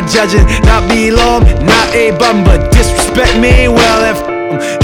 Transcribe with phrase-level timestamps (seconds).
[0.00, 3.66] not judging, not below 'em, not a bum, but disrespect me.
[3.68, 4.18] Well, if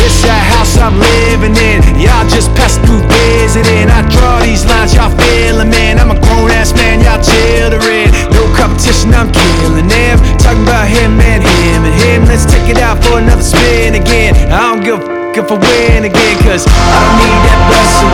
[0.00, 3.90] it's that house I'm living in, y'all just pass through visiting.
[3.90, 6.00] I draw these lines, y'all feeling, man.
[6.00, 8.08] I'm a grown ass man, y'all children.
[8.32, 10.16] No competition, I'm killing them.
[10.38, 12.24] Talking about him and him and him.
[12.24, 14.32] Let's take it out for another spin again.
[14.50, 18.11] I don't give a f- if I win again, cause I don't need that blessing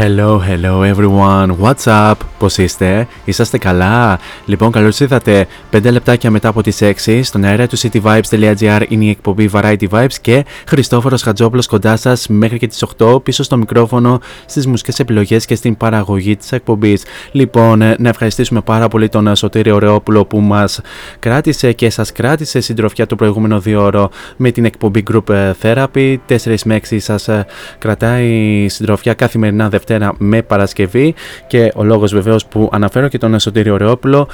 [0.00, 1.58] Hello, hello everyone.
[1.58, 2.29] What's up?
[2.40, 7.66] Πώς είστε; Είσαστε καλά; Λοιπόν, καλώς ήρθατε 5 λεπτάκια μετά από τις 6 στον αέρα
[7.66, 12.84] του cityvibes.gr είναι η εκπομπή Variety Vibes και Χριστόφορος Χατζόπουλος κοντά σας μέχρι και τις
[12.98, 17.04] 8 πίσω στο μικρόφωνο στις μουσικές επιλογές και στην παραγωγή της εκπομπής.
[17.32, 20.80] Λοιπόν, ε, να ευχαριστήσουμε πάρα πολύ τον ε, Σωτήριο Ρεόπουλο που μας
[21.18, 26.16] κράτησε και σας κράτησε συντροφιά το προηγούμενο δύο ώρο με την εκπομπή Group ε, Therapy.
[26.28, 27.46] 4 με 6 σας ε,
[27.78, 31.14] κρατάει συντροφιά καθημερινά Δευτέρα με Παρασκευή
[31.46, 34.28] και ο λόγος βεβαίως που αναφέρω και τον Σωτήριο Ρεόπουλο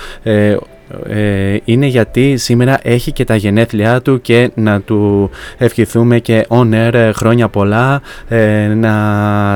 [1.08, 6.46] ε, ε, είναι γιατί σήμερα έχει και τα γενέθλιά του και να του ευχηθούμε και
[6.48, 8.92] on air ε, χρόνια πολλά ε, να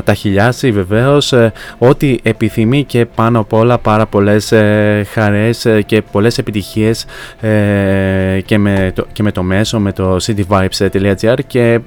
[0.04, 5.82] τα χιλιάσει βεβαίως ε, ό,τι επιθυμεί και πάνω απ' όλα πάρα πολλές ε, χαρές ε,
[5.82, 7.04] και πολλές επιτυχίες
[7.40, 11.80] ε, και, με το, και με το μέσο με το cityvibes.gr και ε,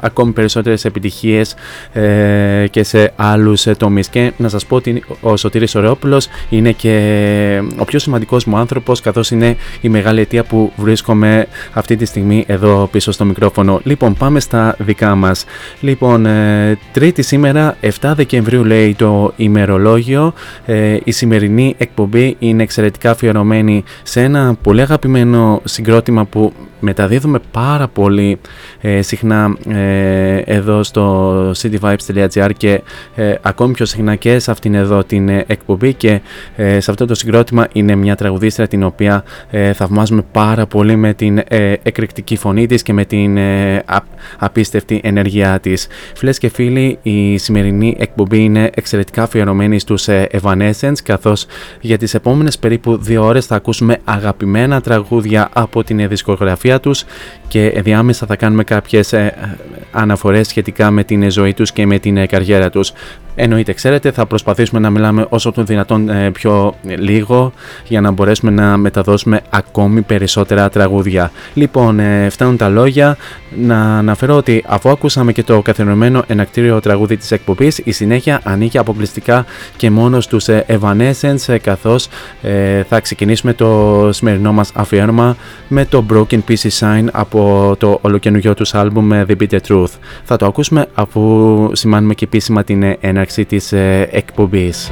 [0.00, 1.54] ακόμη περισσότερες επιτυχίες
[1.92, 4.08] ε, και σε άλλους ε, τομείς.
[4.08, 8.85] Και να σας πω ότι ο Σωτήρης Ωρεόπουλος είναι και ο πιο σημαντικός μου άνθρωπος
[8.94, 13.80] καθώς είναι η μεγάλη αιτία που βρίσκομαι αυτή τη στιγμή εδώ πίσω στο μικρόφωνο.
[13.84, 15.44] Λοιπόν πάμε στα δικά μας.
[15.80, 20.32] Λοιπόν ε, τρίτη σήμερα 7 Δεκεμβρίου λέει το ημερολόγιο
[20.66, 27.88] ε, η σημερινή εκπομπή είναι εξαιρετικά αφιερωμένη σε ένα πολύ αγαπημένο συγκρότημα που μεταδίδουμε πάρα
[27.88, 28.38] πολύ
[28.80, 32.82] ε, συχνά ε, εδώ στο cityvibes.gr και
[33.14, 36.20] ε, ακόμη πιο συχνά και σε αυτήν εδώ την ε, εκπομπή και
[36.56, 41.14] ε, σε αυτό το συγκρότημα είναι μια τραγουδίστρια την οποία ε, θαυμάζουμε πάρα πολύ με
[41.14, 44.04] την ε, εκρηκτική φωνή της και με την ε, α-
[44.38, 45.86] απίστευτη ενέργειά της.
[46.14, 51.46] Φίλες και φίλοι, η σημερινή εκπομπή είναι εξαιρετικά αφιερωμένη στους ε, Evanescence καθώς
[51.80, 56.80] για τις επόμενες περίπου δύο ώρες θα ακούσουμε αγαπημένα τραγούδια από την ε, δισκογραφία δισκογραφία
[56.80, 57.04] τους
[57.48, 59.34] και διάμεσα θα κάνουμε κάποιες ε,
[59.90, 62.92] αναφορές σχετικά με την ζωή τους και με την καριέρα τους.
[63.38, 67.52] Εννοείται, ξέρετε, θα προσπαθήσουμε να μιλάμε όσο το δυνατόν ε, πιο λίγο
[67.84, 71.30] για να μπορέσουμε να μεταδώσουμε ακόμη περισσότερα τραγούδια.
[71.54, 73.16] Λοιπόν, ε, φτάνουν τα λόγια.
[73.58, 78.78] Να αναφέρω ότι αφού ακούσαμε και το καθιερωμένο ενακτήριο τραγούδι της εκπομπής, η συνέχεια ανήκει
[78.78, 79.44] αποκλειστικά
[79.76, 82.08] και μόνο στους ε, Evanescence, καθώς
[82.88, 85.36] θα ξεκινήσουμε το σημερινό μας αφιέρωμα
[85.68, 89.92] με το Broken Pieces Sign από το ολοκαινούργιο τους άλμπουμ The Bitter Truth.
[90.24, 94.90] Θα το ακούσουμε αφού σημάνουμε και επίσημα την έναρξη έναρξη της ε, εκπομπής.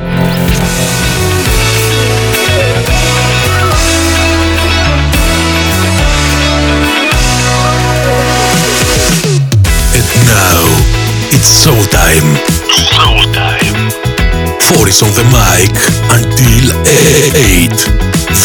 [9.99, 10.63] And now
[11.35, 12.29] it's showtime.
[12.91, 13.74] Showtime.
[14.69, 15.73] Four is on the mic
[16.19, 17.71] until 8.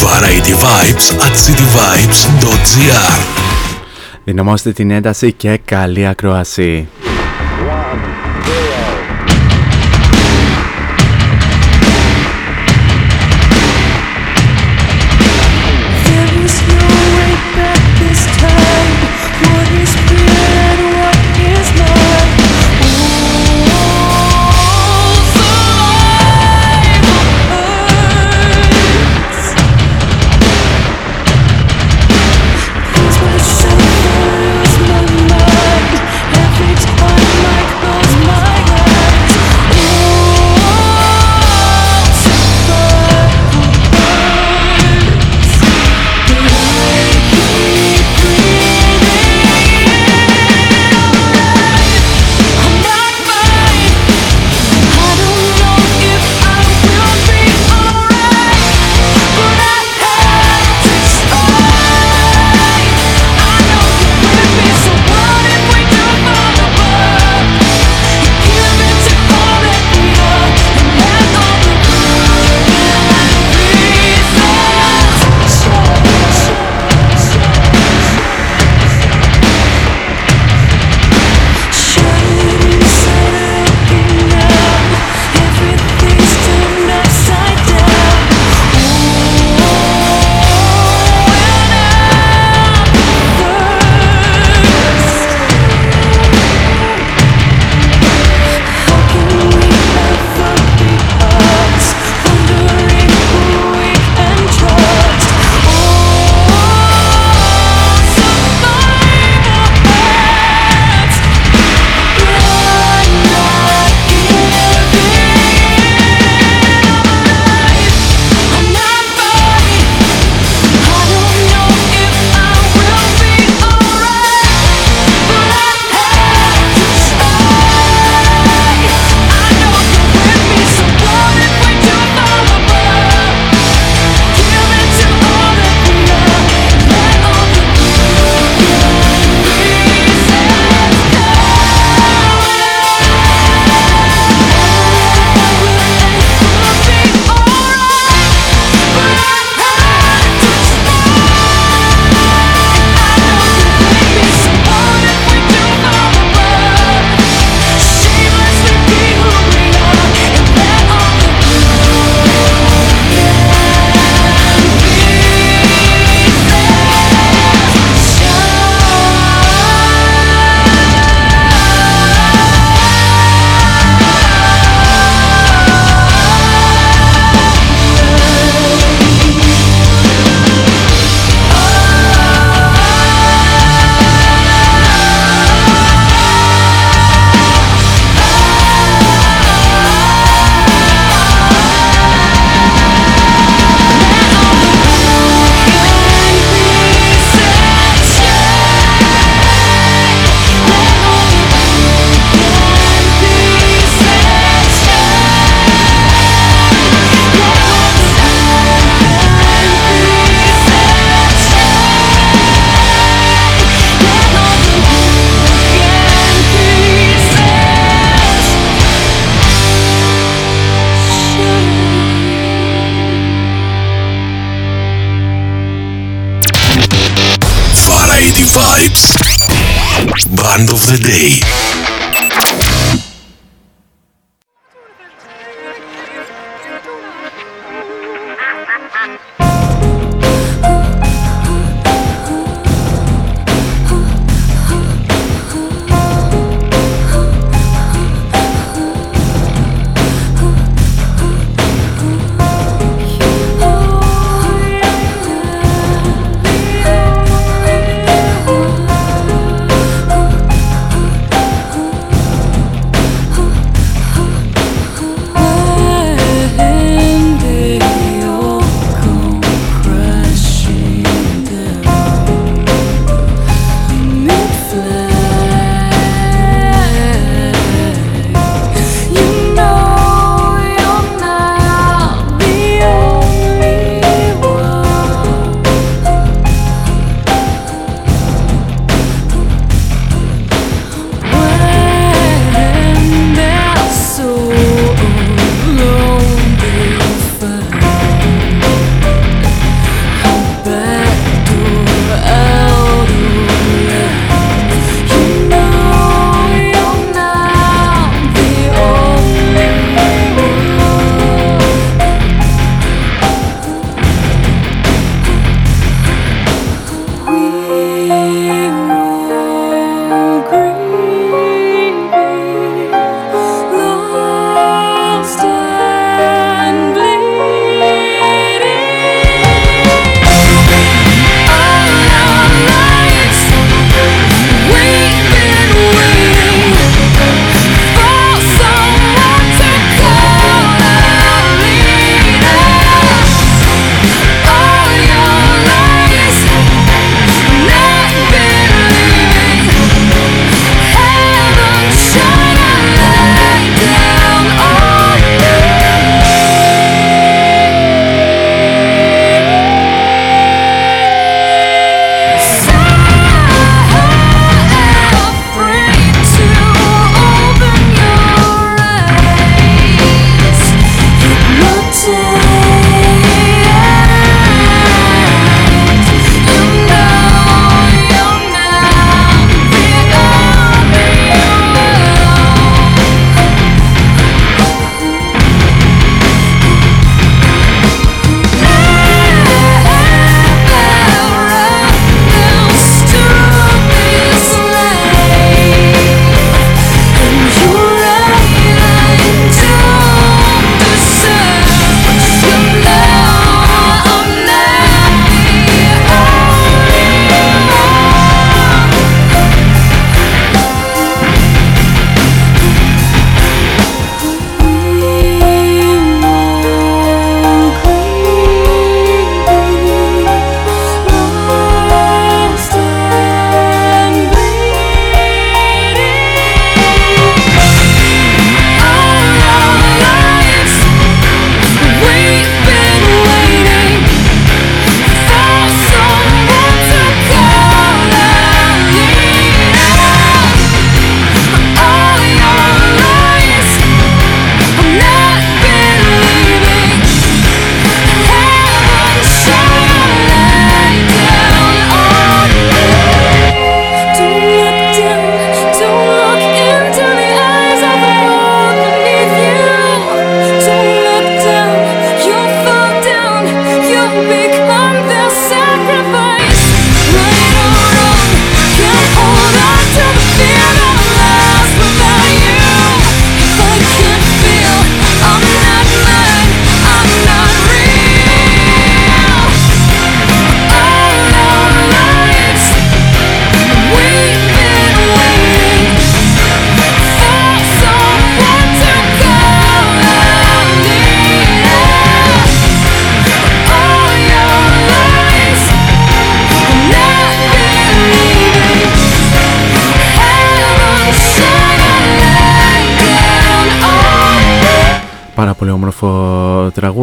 [0.03, 3.19] Variety Vibes at cityvibes.gr
[4.23, 6.87] Δυναμώστε την ένταση και καλή ακροασία.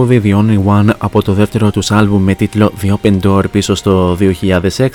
[0.07, 3.75] Τραγούδι The Only One από το δεύτερο τους άλμπουμ με τίτλο The Open Door πίσω
[3.75, 4.17] στο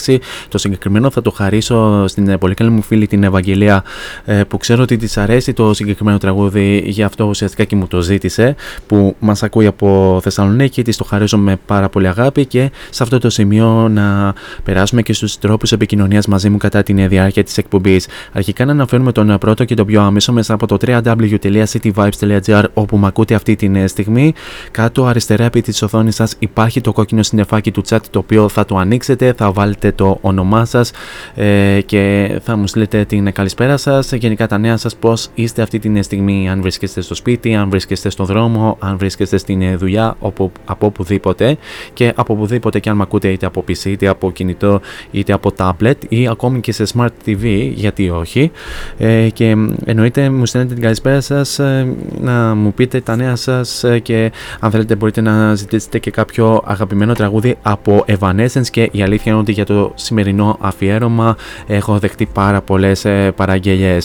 [0.05, 3.83] 2006 το συγκεκριμένο θα το χαρίσω στην πολύ καλή μου φίλη την Ευαγγελία
[4.25, 8.01] ε, που ξέρω ότι της αρέσει το συγκεκριμένο τραγούδι γι' αυτό ουσιαστικά και μου το
[8.01, 8.55] ζήτησε
[8.87, 13.19] που μας ακούει από Θεσσαλονίκη της το χαρίζω με πάρα πολύ αγάπη και σε αυτό
[13.19, 18.07] το σημείο να περάσουμε και στους τρόπους επικοινωνίας μαζί μου κατά την διάρκεια της εκπομπής
[18.33, 23.07] αρχικά να αναφέρουμε τον πρώτο και τον πιο άμεσο μέσα από το www.cityvibes.gr όπου με
[23.07, 24.33] ακούτε αυτή τη στιγμή.
[24.71, 28.65] Κάτω αριστερά επί της οθόνης σας υπάρχει το κόκκινο συννεφάκι του chat το οποίο θα
[28.65, 30.91] το ανοίξετε, θα βάλετε το όνομά σας
[31.35, 34.11] ε, και θα μου στείλετε την καλησπέρα σας.
[34.11, 38.09] Γενικά τα νέα σας πώς είστε αυτή τη στιγμή, αν βρίσκεστε στο σπίτι, αν βρίσκεστε
[38.09, 41.57] στο δρόμο, αν βρίσκεστε στην δουλειά, όπου, από οπουδήποτε
[41.93, 44.81] και από οπουδήποτε και αν με ακούτε είτε από PC, είτε από κινητό,
[45.11, 48.51] είτε από tablet ή ακόμη και σε smart TV, γιατί όχι.
[48.97, 49.55] Ε, και
[49.85, 54.31] εννοείται μου στέλνετε την καλησπέρα σας ε, να μου πείτε τα νέα σας ε, και
[54.59, 59.41] αν θέλετε μπορείτε να ζητήσετε και κάποιο αγαπημένο τραγούδι από Evanescence και η αλήθεια είναι
[59.41, 61.35] ότι για το σημερινό αφιέρωμα
[61.67, 63.97] έχω δεχτεί πάρα πολλές ε, παραγγελίε.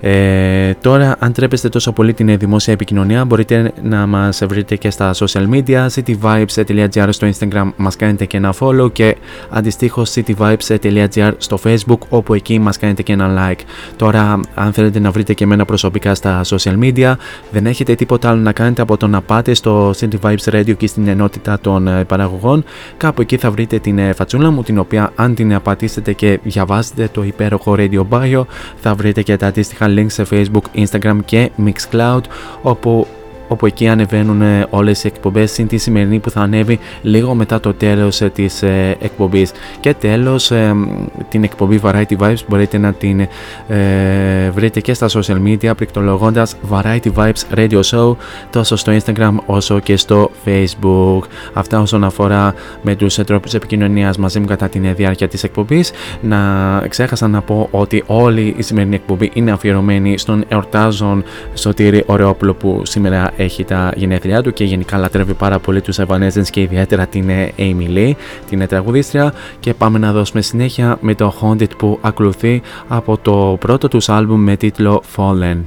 [0.00, 5.14] Ε, τώρα αν τρέπεστε τόσο πολύ την δημόσια επικοινωνία μπορείτε να μας βρείτε και στα
[5.14, 9.16] social media cityvibes.gr στο instagram μας κάνετε και ένα follow και
[9.50, 13.60] αντιστοίχως cityvibes.gr στο facebook όπου εκεί μας κάνετε και ένα like.
[13.96, 17.14] Τώρα αν θέλετε να βρείτε και εμένα προσωπικά στα social media
[17.50, 20.86] δεν έχετε τίποτα άλλο να κάνετε από το να πάτε στο City Vibes Radio και
[20.86, 22.64] στην ενότητα των ε, παραγωγών.
[22.96, 27.08] Κάπου εκεί θα βρείτε την ε, φατσούλα μου, την οποία αν την πατήσετε και διαβάσετε
[27.12, 28.42] το υπέροχο Radio Bio,
[28.76, 32.20] θα βρείτε και τα αντίστοιχα links σε Facebook, Instagram και Mixcloud,
[32.62, 33.06] όπου
[33.48, 37.60] όπου εκεί ανεβαίνουν ε, όλες οι εκπομπές συν τη σημερινή που θα ανέβει λίγο μετά
[37.60, 39.52] το τέλος ε, της ε, εκπομπής.
[39.80, 40.52] Και τέλος
[41.28, 43.26] την εκπομπή Variety Vibes μπορείτε να την
[44.52, 48.16] βρείτε και στα social media πληκτρολογώντας Variety Vibes Radio Show
[48.50, 51.20] τόσο στο Instagram όσο και στο Facebook.
[51.52, 55.92] Αυτά όσον αφορά με τους τρόπους επικοινωνίας μαζί μου κατά τη διάρκεια της εκπομπής.
[56.20, 56.38] Να
[56.88, 61.24] ξέχασα να πω ότι όλη η σημερινή εκπομπή είναι αφιερωμένη στον εορτάζον
[61.54, 66.48] Σωτήρη Ωρεόπουλο που σήμερα έχει τα γενέθλιά του και γενικά λατρεύει πάρα πολύ τους Evanescence
[66.50, 68.12] και ιδιαίτερα την Amy Lee,
[68.48, 73.88] την τραγουδίστρια και πάμε να δώσουμε συνέχεια με το Haunted που ακολουθεί από το πρώτο
[73.88, 75.58] τους άλμπουμ με τίτλο Fallen.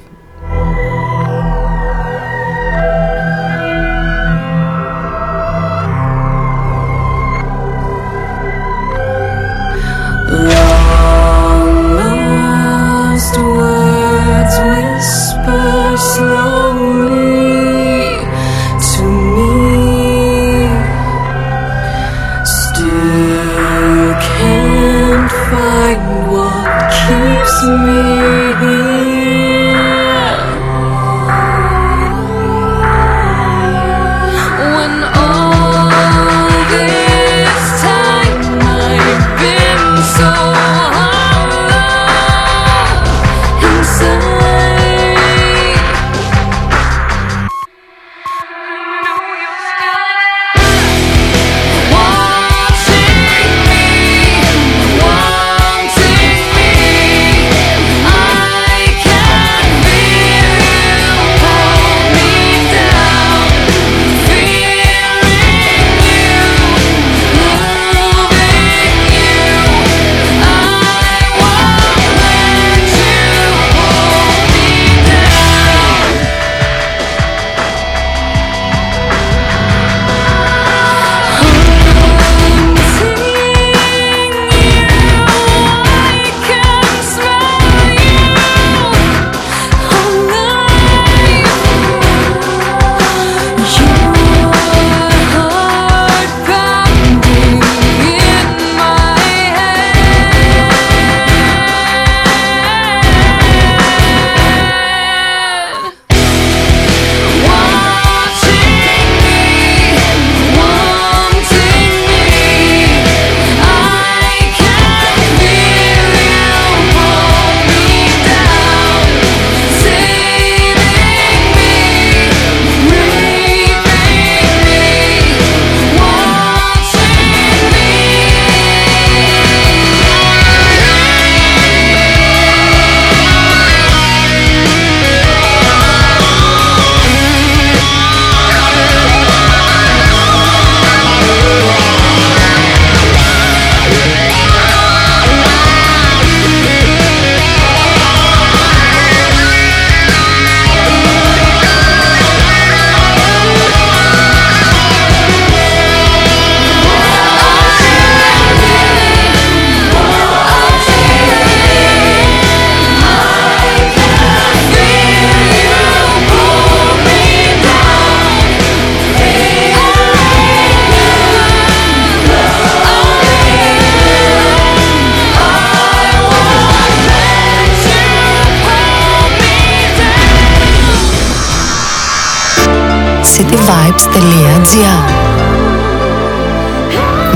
[184.00, 185.01] cityvibes.gr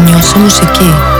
[0.03, 1.12] Νιώσε μουσική.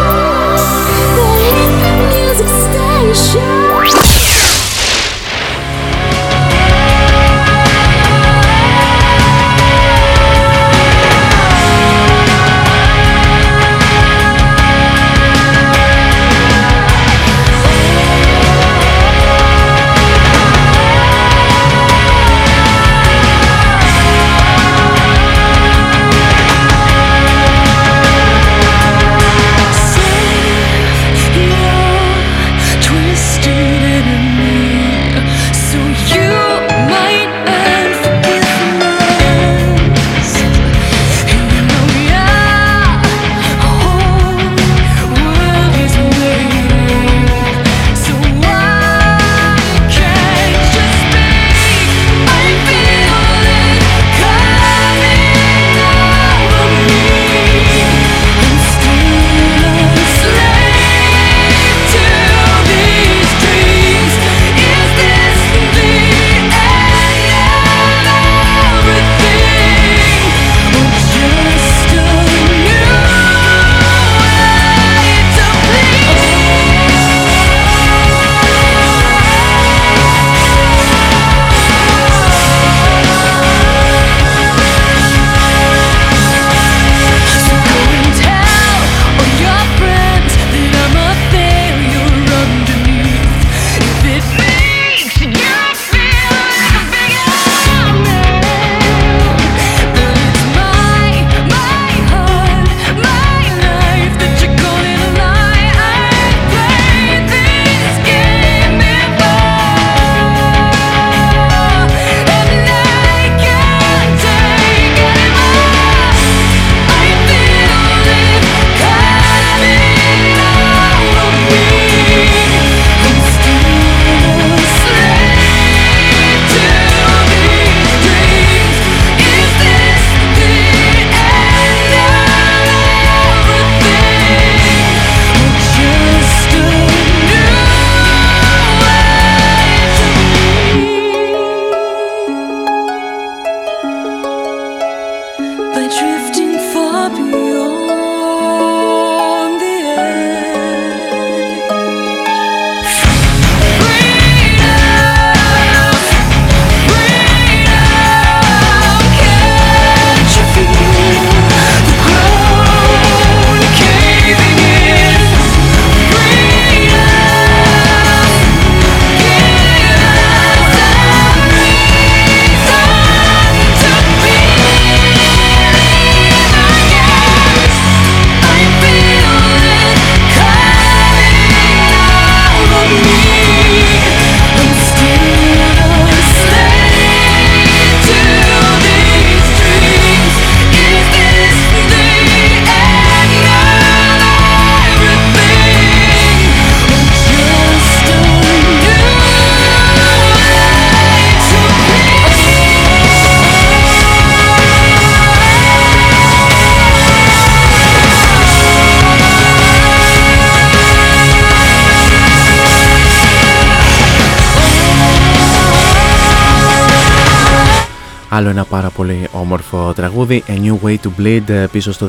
[218.36, 222.08] Άλλο ένα πάρα πολύ όμορφο τραγούδι, A New Way to Bleed ε, πίσω στο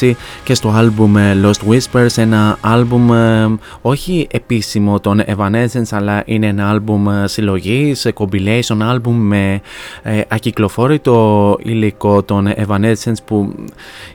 [0.00, 0.12] 2016
[0.44, 3.48] και στο άλμπουμ ε, Lost Whispers, ένα άλμπουμ ε,
[3.80, 9.60] όχι επίσημο των Evanescence αλλά είναι ένα άλμπουμ συλλογής, compilation άλμπουμ με
[10.28, 13.54] ακυκλοφόρητο υλικό των Evanescence που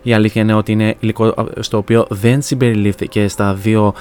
[0.02, 3.94] η αλήθεια είναι ότι είναι υλικό στο οποίο δεν συμπεριλήφθηκε στα δύο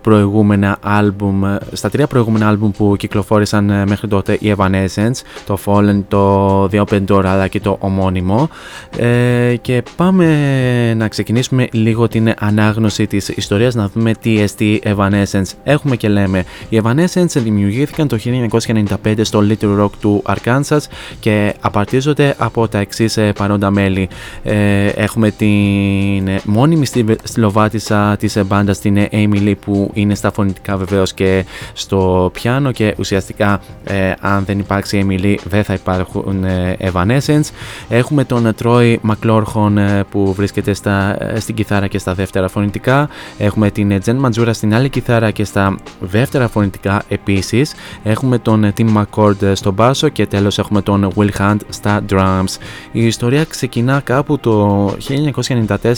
[0.00, 1.42] προηγούμενα άλμπουμ,
[1.72, 7.04] στα τρία προηγούμενα άλμπουμ που κυκλοφόρησαν μέχρι τότε οι Evanescence το Fallen, το The Open
[7.08, 8.48] Door αλλά και το ομώνυμο.
[8.96, 15.50] Ε, και πάμε να ξεκινήσουμε λίγο την ανάγνωση της ιστορίας να δούμε τι εστί Evanescence.
[15.64, 18.18] Έχουμε και λέμε οι Evanescence δημιουργήθηκαν το
[19.04, 20.78] 1995 στο Little Rock του Arkansas
[21.20, 24.08] και απαρτίζονται από τα εξής ε, παρόντα μέλη.
[24.42, 26.86] Ε, έχουμε την μόνιμη
[27.22, 32.94] στυλοβάτησα της μπάντας την Amy Lee που είναι στα φωνητικά βεβαίως και στο πιάνο και
[32.98, 36.44] ουσιαστικά ε, αν δεν υπάρξει Amy Lee δεν θα υπάρχουν
[36.92, 37.48] Evanescence.
[37.88, 43.08] Έχουμε τον Troy McLaughlin που βρίσκεται στα, στην κιθάρα και στα δεύτερα φωνητικά.
[43.38, 47.74] Έχουμε την Jen Manjura στην άλλη κιθάρα και στα δεύτερα φωνητικά επίσης.
[48.02, 52.56] Έχουμε τον Tim McCord στο μπάσο και τέλος έχουμε τον Will Hunt στα drums.
[52.92, 54.86] Η ιστορία ξεκινά κάπου το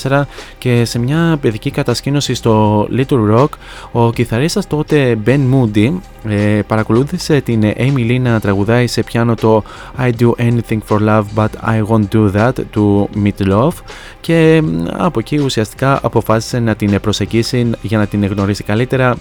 [0.08, 0.22] 1994
[0.58, 3.48] και σε μια παιδική κατασκήνωση στο Little Rock
[3.92, 5.92] ο κιθαρίστας τότε Ben Moody
[6.28, 9.62] ε, παρακολούθησε την Amy Lee να τραγουδάει σε πιάνο το
[9.98, 13.72] I do anything for love but I won't do that του Meat Love.
[14.20, 19.16] Και από εκεί ουσιαστικά αποφάσισε να την προσεγγίσει για να την γνωρίσει καλύτερα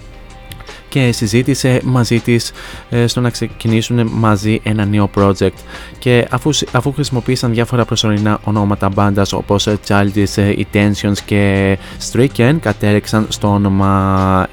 [0.91, 2.51] και συζήτησε μαζί της
[2.89, 5.57] ε, στο να ξεκινήσουν μαζί ένα νέο project.
[5.99, 11.77] Και αφού, αφού χρησιμοποίησαν διάφορα προσωρινά ονόματα μπάντας όπως Childish ε, Intentions και
[12.11, 14.47] Stricken κατέληξαν στο όνομα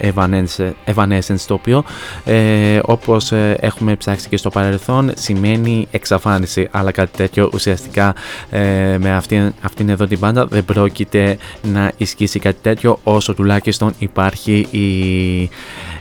[0.85, 1.85] Evanescence το οποίο
[2.25, 6.69] ε, όπως ε, έχουμε ψάξει και στο παρελθόν σημαίνει εξαφάνιση.
[6.71, 8.15] Αλλά κάτι τέτοιο ουσιαστικά
[8.99, 14.67] με αυτήν, αυτήν εδώ την μπάντα δεν πρόκειται να ισχύσει κάτι τέτοιο όσο τουλάχιστον υπάρχει
[14.71, 15.51] η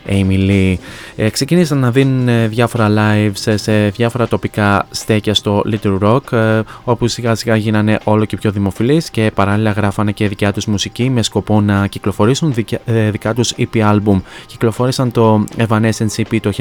[0.08, 0.76] Amy Lee.
[1.16, 6.62] Ε, ξεκίνησαν να δίνουν ε, διάφορα lives σε διάφορα τοπικά στέκια στο Little Rock ε,
[6.84, 11.10] όπου σιγά σιγά γίνανε όλο και πιο δημοφιλείς και παράλληλα γράφανε και δικιά τους μουσική
[11.10, 14.22] με σκοπό να κυκλοφορήσουν δικά, ε, δικά τους EP album.
[14.46, 16.52] Κυκλοφόρησαν το Evanescence EP το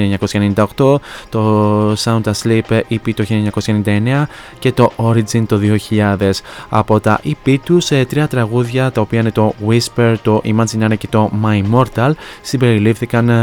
[0.77, 3.25] 1998, το Sound Asleep EP το
[3.85, 4.27] 1999
[4.59, 6.31] και το Origin το 2000.
[6.69, 11.31] Από τα EP τους τρία τραγούδια τα οποία είναι το Whisper, το Imaginary και το
[11.45, 12.11] My Immortal
[12.43, 13.36] συμπεριλήφθηκαν ε,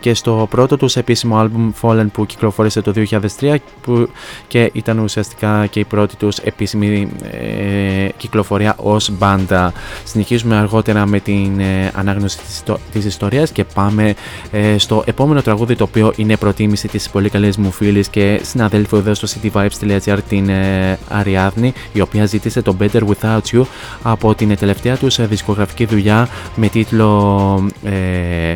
[0.00, 2.92] και στο πρώτο τους επίσημο άλμπουμ Fallen που κυκλοφόρησε το
[3.40, 4.08] 2003 που
[4.48, 9.72] και ήταν ουσιαστικά και η πρώτη τους επίσημη ε, κυκλοφορία ως μπάντα.
[10.04, 14.14] Συνεχίζουμε αργότερα με την ε, ανάγνωση της, της ιστορίας και πάμε
[14.50, 18.96] ε, στο επόμενο τραγούδι το οποίο είναι προτίμηση της πολύ καλής μου φίλης και συναδέλφου
[18.96, 23.62] εδώ στο cityvibes.gr την ε, Αριάδνη η οποία ζήτησε το Better Without You
[24.02, 28.54] από την τελευταία τους δισκογραφική δουλειά με τίτλο ε,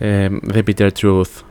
[0.00, 1.45] um, repeat Bitter truth.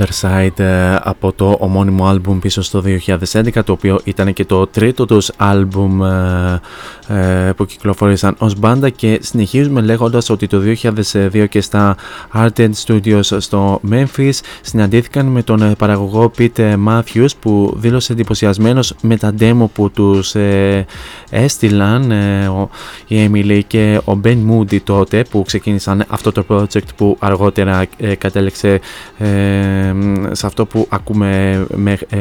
[0.00, 2.82] Other Side ε, από το ομώνυμο άλμπουμ πίσω στο
[3.32, 6.60] 2011 το οποίο ήταν και το τρίτο τους άλμπουμ ε, ε,
[7.56, 10.62] που κυκλοφόρησαν ως μπάντα και συνεχίζουμε λέγοντας ότι το
[11.12, 11.96] 2002 και στα
[12.34, 19.34] Arden Studios στο Memphis συναντήθηκαν με τον παραγωγό Pete Matthews που δήλωσε εντυπωσιασμένος με τα
[19.40, 20.34] demo που τους
[21.30, 22.10] έστειλαν
[23.06, 27.84] η Emily και ο Ben Moody τότε που ξεκίνησαν αυτό το project που αργότερα
[28.18, 28.80] κατέληξε
[30.30, 31.66] σε αυτό που ακούμε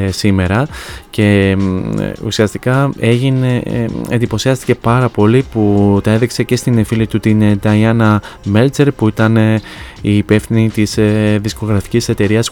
[0.09, 0.67] σήμερα.
[1.09, 1.57] Και
[2.25, 3.63] ουσιαστικά έγινε,
[4.09, 8.17] εντυπωσιάστηκε πάρα πολύ που τα έδειξε και στην φίλη του την Diana
[8.53, 9.37] Meltzer που ήταν
[10.01, 12.51] η υπεύθυνη της ε, δισκογραφικής εταιρείας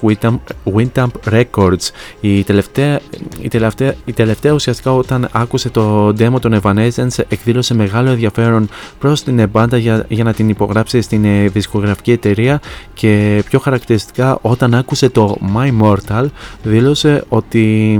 [0.75, 1.89] Windamp Records.
[2.21, 2.99] Η τελευταία,
[3.41, 8.69] η, τελευταία, η τελευταία ουσιαστικά όταν άκουσε το demo των Evanescence εκδήλωσε μεγάλο ενδιαφέρον
[8.99, 12.61] προς την μπάντα για, για να την υπογράψει στην ε, δισκογραφική εταιρεία
[12.93, 16.25] και πιο χαρακτηριστικά όταν άκουσε το My Mortal
[16.63, 17.91] δήλωσε ότι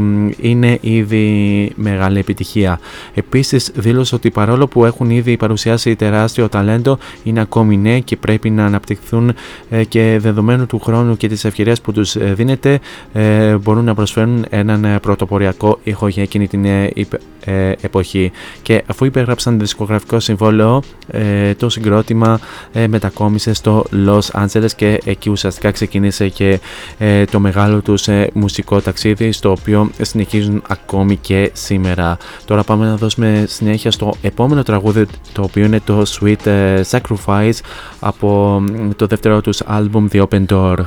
[0.41, 2.80] είναι ήδη μεγάλη επιτυχία.
[3.13, 8.49] Επίσης δήλωσε ότι παρόλο που έχουν ήδη παρουσιάσει τεράστιο ταλέντο είναι ακόμη νέοι και πρέπει
[8.49, 9.34] να αναπτυχθούν
[9.70, 12.80] ε, και δεδομένου του χρόνου και της ευκαιρίας που τους ε, δίνεται
[13.14, 16.66] ε, μπορούν να προσφέρουν έναν πρωτοποριακό ήχο για εκείνη την
[17.82, 18.32] εποχή
[18.62, 20.82] και αφού υπέγραψαν δισκογραφικό συμβόλαιο
[21.58, 22.39] το συγκρότημα
[22.88, 26.60] μετακόμισε στο Los Angeles και εκεί ουσιαστικά ξεκίνησε και
[27.32, 32.18] το μεγάλο τους μουσικό ταξίδι στο οποίο συνεχίζουν ακόμη και σήμερα.
[32.45, 37.60] Τώρα πάμε να δώσουμε συνέχεια στο επόμενο τραγούδι το οποίο είναι το Sweet ε, Sacrifice
[38.00, 38.64] από
[38.95, 40.78] το δεύτερο τους άλμπουμ The Open Door.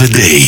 [0.00, 0.47] the day.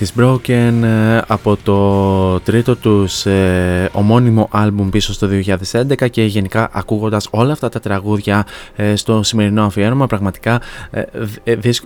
[0.00, 5.28] Is Broken ε, από το τρίτο τους ε, ομώνυμο άλμπουμ πίσω στο
[5.72, 8.46] 2011 και γενικά ακούγοντας όλα αυτά τα τραγούδια
[8.76, 10.60] ε, στο σημερινό αφιέρωμα πραγματικά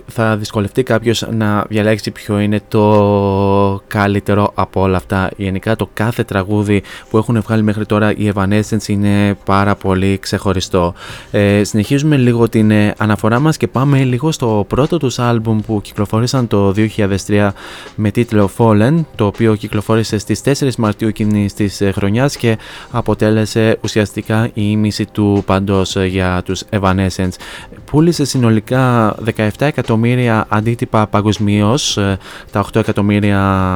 [0.05, 5.29] θα δυσκολευτεί κάποιος να διαλέξει ποιο είναι το καλύτερο από όλα αυτά.
[5.37, 10.93] Γενικά το κάθε τραγούδι που έχουν βγάλει μέχρι τώρα οι Evanescence είναι πάρα πολύ ξεχωριστό.
[11.61, 16.73] συνεχίζουμε λίγο την αναφορά μας και πάμε λίγο στο πρώτο τους άλμπουμ που κυκλοφόρησαν το
[17.27, 17.49] 2003
[18.03, 22.57] με τίτλο Fallen, το οποίο κυκλοφόρησε στις 4 Μαρτίου εκείνης της ε, χρονιάς και
[22.91, 27.33] αποτέλεσε ουσιαστικά η ίμιση του παντός ε, για τους Evanescence.
[27.85, 32.17] Πούλησε συνολικά 17 εκατομμύρια αντίτυπα παγκοσμίως, ε,
[32.51, 33.75] τα 8 εκατομμύρια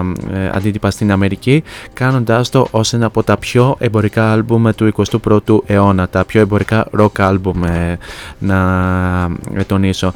[0.54, 1.64] αντίτυπα στην Αμερική,
[1.94, 4.94] κάνοντάς το ως ένα από τα πιο εμπορικά άλμπουμ του
[5.26, 7.62] 21ου αιώνα, τα πιο εμπορικά rock άλμπουμ
[8.40, 9.30] να
[9.68, 10.14] τονίσω.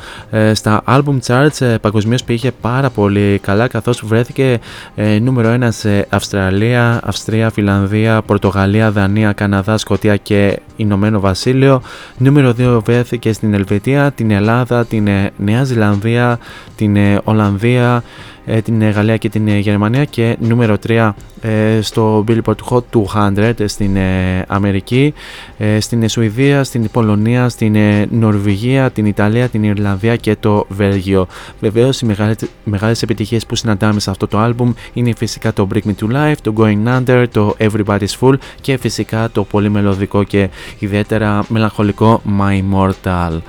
[0.53, 4.59] Στα album charts παγκοσμίως πήγε πάρα πολύ καλά καθώς βρέθηκε
[4.95, 11.81] ε, νούμερο 1 σε Αυστραλία, Αυστρία, Φιλανδία, Πορτογαλία, Δανία, Καναδά, Σκοτία και Ηνωμένο Βασίλειο.
[12.17, 16.39] Νούμερο 2 βρέθηκε στην Ελβετία, την Ελλάδα, την ε, Νέα Ζηλανδία,
[16.75, 18.03] την ε, Ολλανδία,
[18.63, 22.83] την Γαλλία και την Γερμανία και νούμερο 3 ε, στο Billboard Hot
[23.13, 25.13] 200 στην ε, Αμερική,
[25.57, 27.75] ε, στην Σουηδία, στην Πολωνία, στην
[28.09, 31.27] Νορβηγία, την Ιταλία, την Ιρλανδία και το Βέλγιο.
[31.59, 35.81] Βεβαίως οι μεγάλες, μεγάλες επιτυχίες που συναντάμε σε αυτό το άλμπουμ είναι φυσικά το Break
[35.87, 40.49] Me To Life, το Going Under, το Everybody's Full και φυσικά το πολύ μελωδικό και
[40.79, 43.39] ιδιαίτερα μελαγχολικό My Immortal.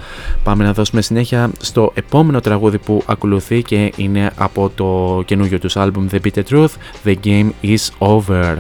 [0.43, 5.77] Πάμε να δώσουμε συνέχεια στο επόμενο τραγούδι που ακολουθεί και είναι από το καινούριο τους
[5.77, 6.71] άλμπουμ The Bitter Truth,
[7.05, 8.57] The Game Is over.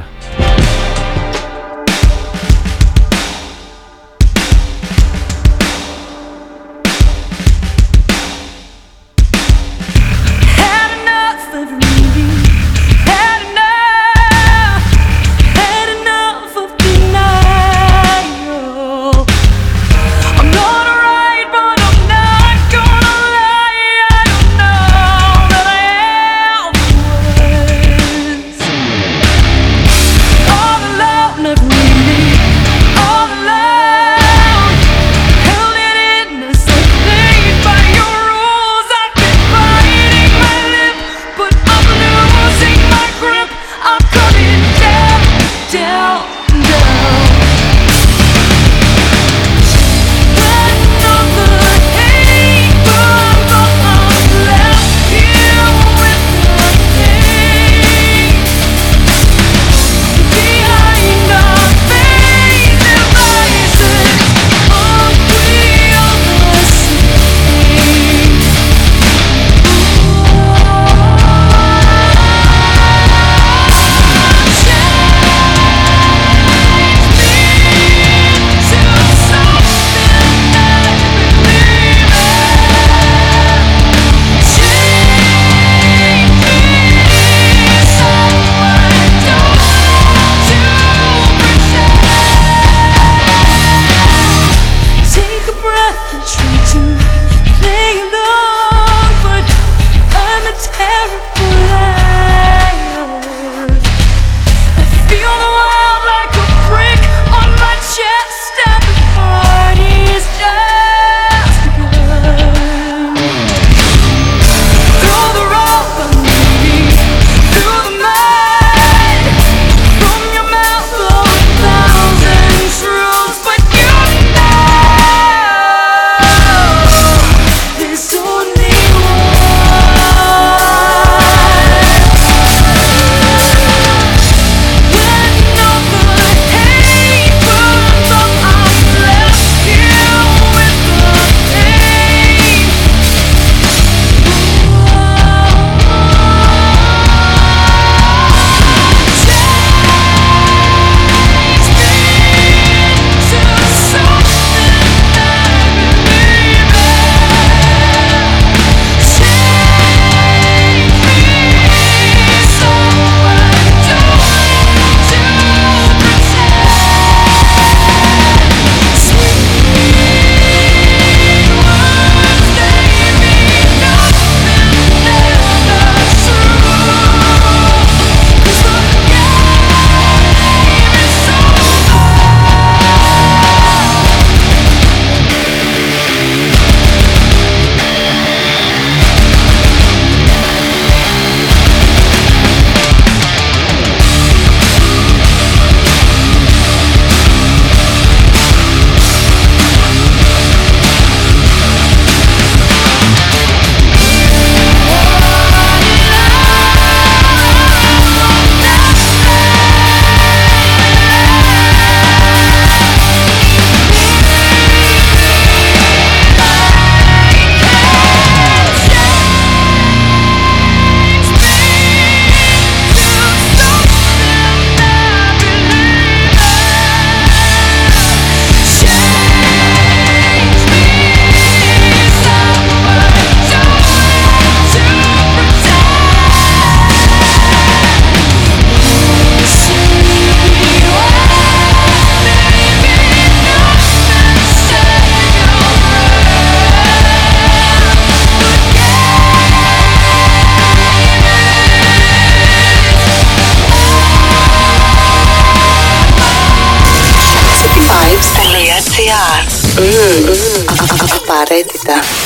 [261.62, 262.21] identità.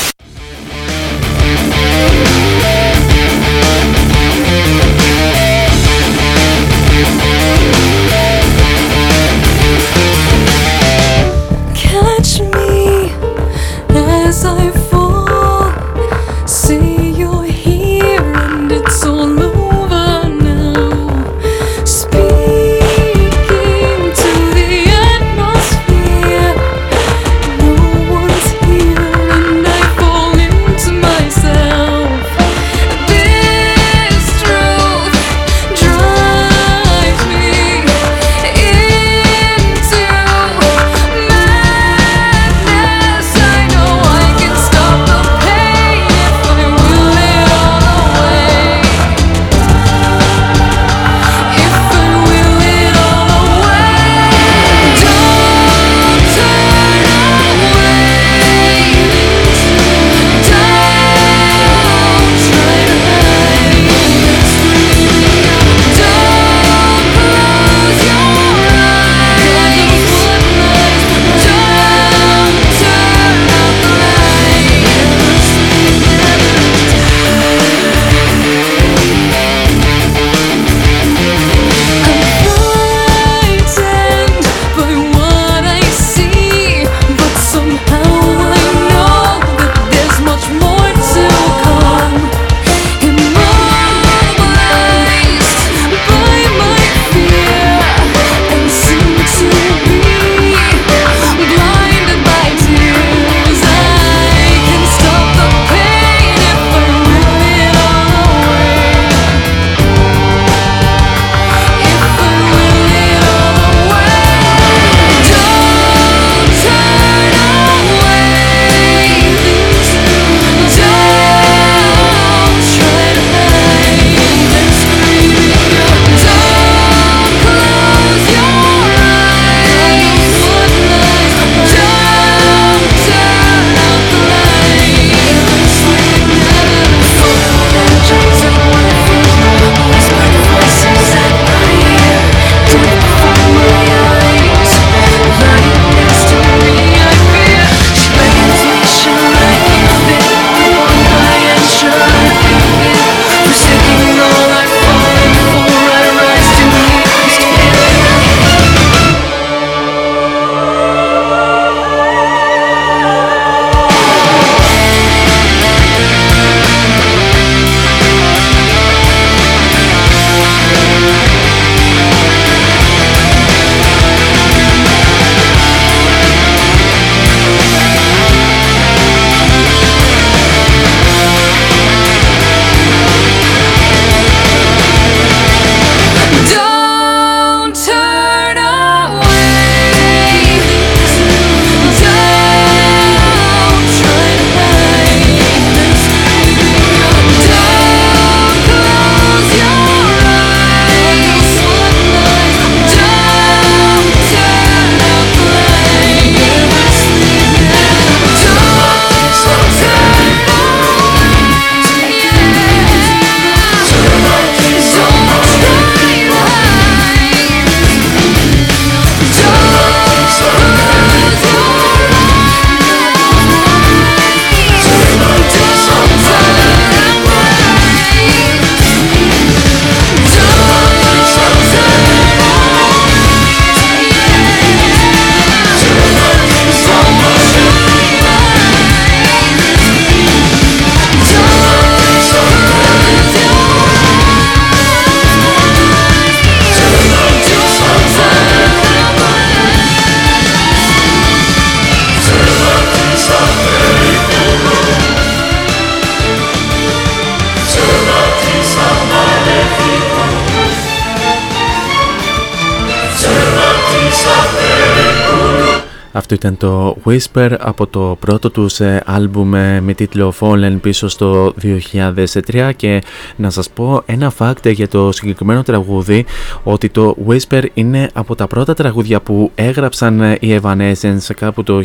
[266.36, 268.66] ήταν το Whisper από το πρώτο του
[269.04, 269.48] άλμπουμ
[269.80, 273.02] με τίτλο Fallen πίσω στο 2003 και
[273.36, 276.24] να σας πω ένα fact για το συγκεκριμένο τραγούδι
[276.62, 281.82] ότι το Whisper είναι από τα πρώτα τραγούδια που έγραψαν οι Evanescence κάπου το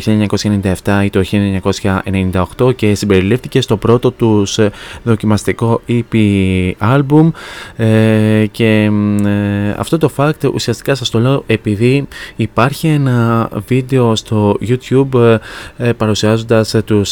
[0.84, 1.22] 1997 ή το
[2.58, 4.58] 1998 και συμπεριλήφθηκε στο πρώτο τους
[5.02, 6.14] δοκιμαστικό EP
[6.78, 7.30] album
[7.76, 8.90] ε, και
[9.24, 14.51] ε, αυτό το fact ουσιαστικά σας το λέω επειδή υπάρχει ένα βίντεο στο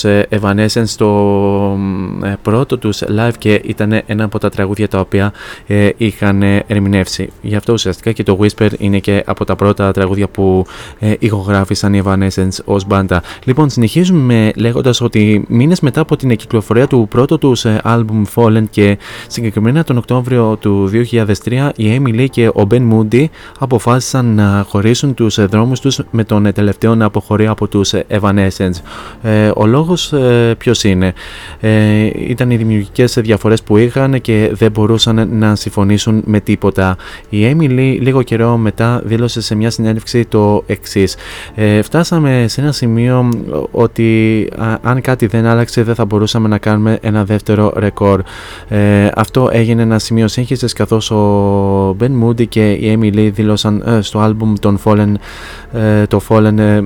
[0.04, 1.78] ε, Evanescence στο
[2.24, 5.32] ε, πρώτο τους live και ήταν ένα από τα τραγούδια τα οποία
[5.66, 7.32] ε, είχαν ε, ερμηνεύσει.
[7.42, 10.66] Γι' αυτό ουσιαστικά και το Whisper είναι και από τα πρώτα τραγούδια που
[10.98, 13.22] ε, ηχογράφησαν οι Evanescence ως μπάντα.
[13.44, 18.64] Λοιπόν, συνεχίζουμε λέγοντας ότι μήνες μετά από την κυκλοφορία του πρώτου τους ε, album Fallen
[18.70, 23.24] και συγκεκριμένα τον Οκτώβριο του 2003 η Amy Lee και ο Ben Moody
[23.58, 27.92] αποφάσισαν να χωρίσουν τους ε, δρόμους τους με τον ε, τελευταίο να αποχωρεί από τους
[27.92, 28.80] ε, Evanescence.
[29.22, 31.12] Ε, ο λόγος ε, ποιος είναι;
[31.60, 36.96] Ε, ήταν οι δημιουργικές διαφορές που είχαν και δεν μπορούσαν να συμφωνήσουν με τίποτα.
[37.28, 41.16] Η Amy Lee λίγο καιρό μετά δήλωσε σε μια συνέντευξη το εξής.
[41.54, 43.28] Ε, φτάσαμε σε ένα σημείο
[43.70, 48.22] ότι α, αν κάτι δεν άλλαξε δεν θα μπορούσαμε να κάνουμε ένα δεύτερο ρεκόρ.
[48.68, 53.82] Ε, αυτό έγινε ένα σημείο σύγχυσης καθώς ο Ben Moody και η Amy Lee δήλωσαν
[53.86, 55.12] ε, στο άλμπουμ των Fallen,
[55.72, 56.82] ε, το Fallen ε,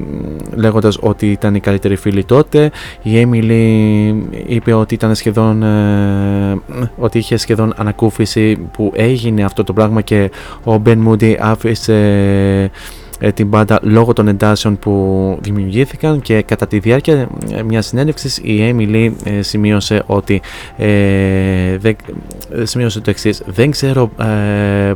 [0.54, 2.70] λέγοντας ότι ήταν οι καλύτεροι φίλοι τότε.
[3.02, 4.14] Η Amy Lee
[4.46, 6.60] είπε ότι ήταν σχεδόν ε,
[6.96, 10.30] ότι είχε σχεδόν ανακούφιση που έγινε αυτό το πράγμα και
[10.64, 12.70] ο Ben Moody άφησε ε,
[13.34, 18.74] την μπάντα λόγω των εντάσεων που δημιουργήθηκαν και κατά τη διάρκεια ε, μιας συνέντευξης η
[18.74, 20.42] Amy Lee ε, σημείωσε ότι
[20.76, 21.96] ε, δεν,
[22.50, 23.42] ε, σημείωσε το εξής.
[23.46, 24.92] Δεν ξέρω ε,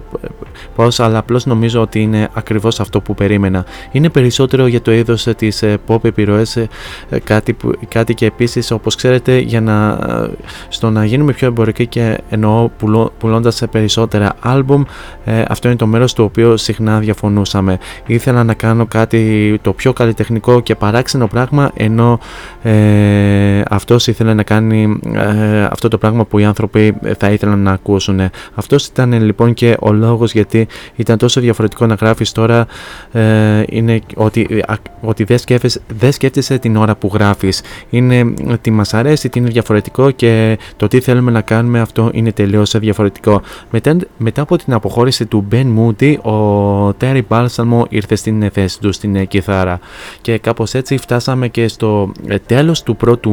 [0.74, 3.64] πώς αλλά απλώς νομίζω ότι είναι ακριβώς αυτό που περίμενα.
[3.90, 6.68] Είναι περισσότερο για το είδος ε, της ε, pop επιρροές ε,
[7.10, 10.30] ε, κάτι, που, κάτι και επίσης όπως ξέρετε για να, ε,
[10.68, 14.82] στο να γίνουμε πιο εμπορικοί και εννοώ πουλώ, πουλώντας περισσότερα άλμπουμ
[15.24, 17.78] ε, αυτό είναι το μέρος του οποίου συχνά διαφωνούσαμε
[18.08, 22.18] ήθελα να κάνω κάτι το πιο καλλιτεχνικό και παράξενο πράγμα ενώ
[22.62, 27.72] ε, αυτός ήθελε να κάνει ε, αυτό το πράγμα που οι άνθρωποι θα ήθελαν να
[27.72, 28.20] ακούσουν.
[28.54, 32.66] Αυτός ήταν λοιπόν και ο λόγος γιατί ήταν τόσο διαφορετικό να γράφεις τώρα
[33.12, 37.62] ε, είναι ότι, α, ότι δεν, σκέφτεσαι, δεν σκέφτεσαι την ώρα που γράφεις.
[37.90, 42.32] Είναι τι μας αρέσει, τι είναι διαφορετικό και το τι θέλουμε να κάνουμε αυτό είναι
[42.32, 43.42] τελείως διαφορετικό.
[43.70, 48.92] Μετά, μετά από την αποχώρηση του Ben Moody, ο Terry Balsamo ήρθε στην θέση του
[48.92, 49.78] στην ε, κιθάρα.
[50.20, 53.32] Και κάπως έτσι φτάσαμε και στο ε, τέλος του πρώτου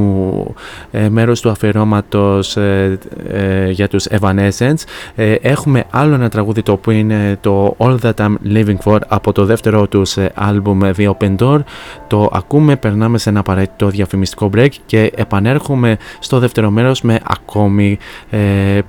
[0.92, 3.00] ε, μέρους του αφιερώματος ε,
[3.30, 4.84] ε, για τους Evanescence.
[5.16, 9.32] Ε, έχουμε άλλο ένα τραγούδι το οποίο είναι το All That I'm Living For από
[9.32, 11.60] το δεύτερο τους ε, άλμπουμ The Open Door.
[12.08, 17.98] Το ακούμε, περνάμε σε ένα απαραίτητο διαφημιστικό break και επανέρχομαι στο δεύτερο μέρος με ακόμη
[18.30, 18.40] ε,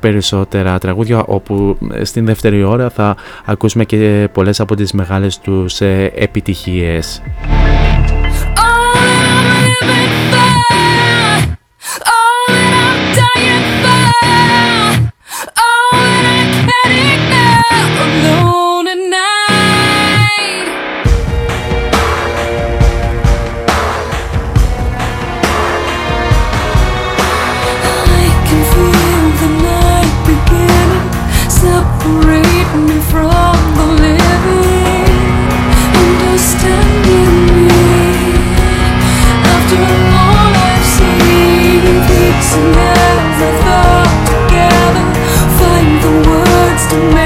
[0.01, 5.80] περισσότερα τραγούδια όπου ε, στην δεύτερη ώρα θα ακούσουμε και πολλές από τις μεγάλες τους
[5.80, 7.22] ε, επιτυχίες.
[8.56, 9.26] Alone
[46.97, 47.26] man.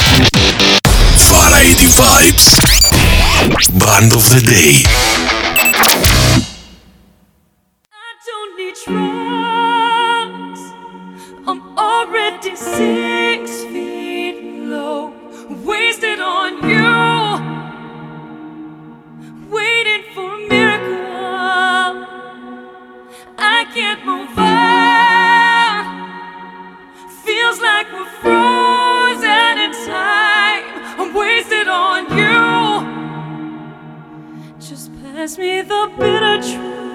[1.61, 2.47] Variety Vibes
[3.79, 4.81] Band of the Day
[7.93, 10.61] I don't need drugs.
[11.47, 14.41] I'm already six feet
[14.71, 15.13] low,
[15.63, 16.97] wasted on you,
[19.51, 22.07] waiting for a miracle.
[23.37, 25.85] I can't move on.
[27.23, 28.60] Feels like we're frozen
[35.21, 36.90] pass me the bitter truth.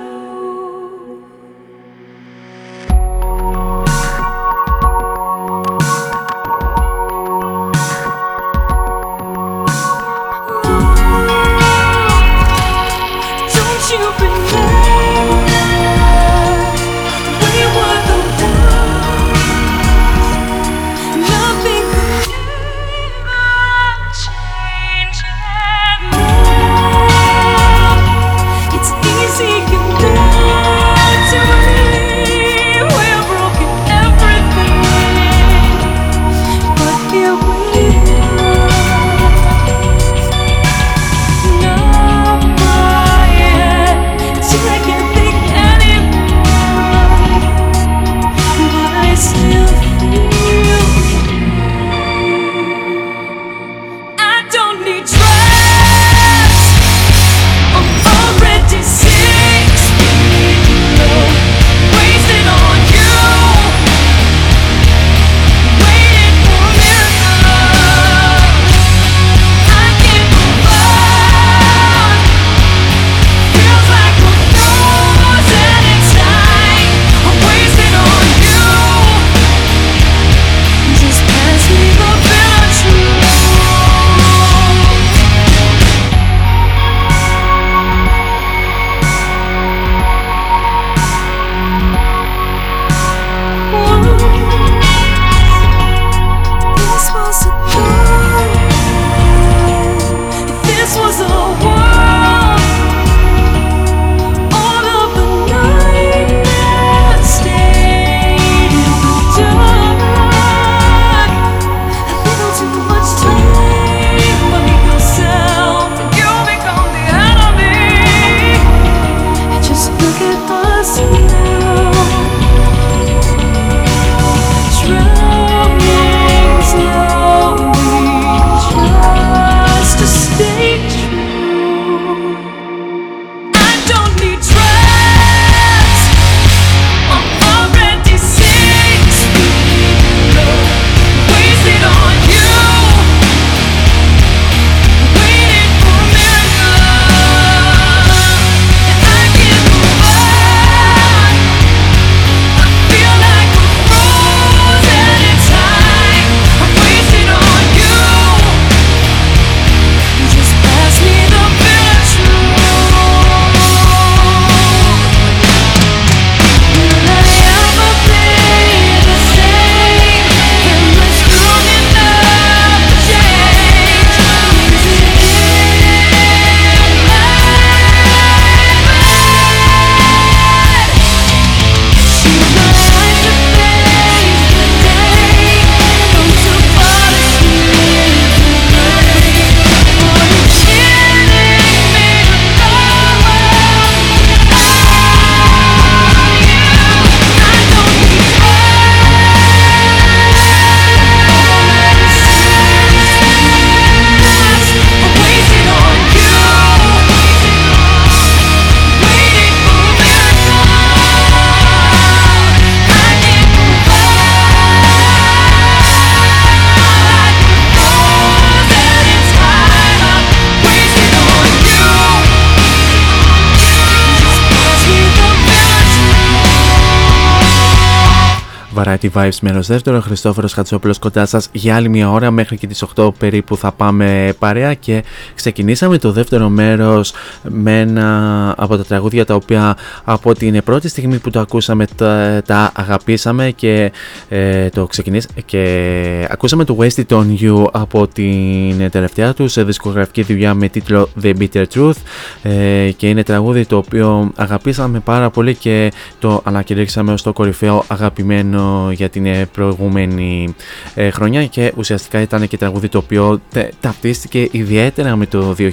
[229.12, 230.00] Variety Vibes μέρο δεύτερο.
[230.00, 234.34] Χριστόφορος Χατσόπουλος κοντά σας για άλλη μια ώρα μέχρι και τις 8 περίπου θα πάμε
[234.38, 235.04] παρέα και
[235.34, 241.18] ξεκινήσαμε το δεύτερο μέρος με ένα από τα τραγούδια τα οποία από την πρώτη στιγμή
[241.18, 243.92] που το ακούσαμε τα, τα αγαπήσαμε και
[244.28, 250.22] ε, το ξεκινήσαμε και ακούσαμε το Wasted on You από την τελευταία τους σε δισκογραφική
[250.22, 251.96] δουλειά με τίτλο The Bitter Truth
[252.42, 257.84] ε, και είναι τραγούδι το οποίο αγαπήσαμε πάρα πολύ και το ανακηρύξαμε ως το κορυφαίο
[257.86, 260.54] αγαπημένο για την ε, προηγούμενη
[260.94, 263.40] ε, χρονιά και ουσιαστικά ήταν και τραγούδι το οποίο
[263.80, 265.70] ταυτίστηκε ιδιαίτερα με το 2020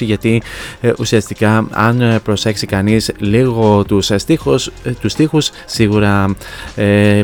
[0.00, 0.42] γιατί
[0.80, 6.34] ε, ουσιαστικά αν προσέξει κανείς λίγο τους στίχους, τους στίχους σίγουρα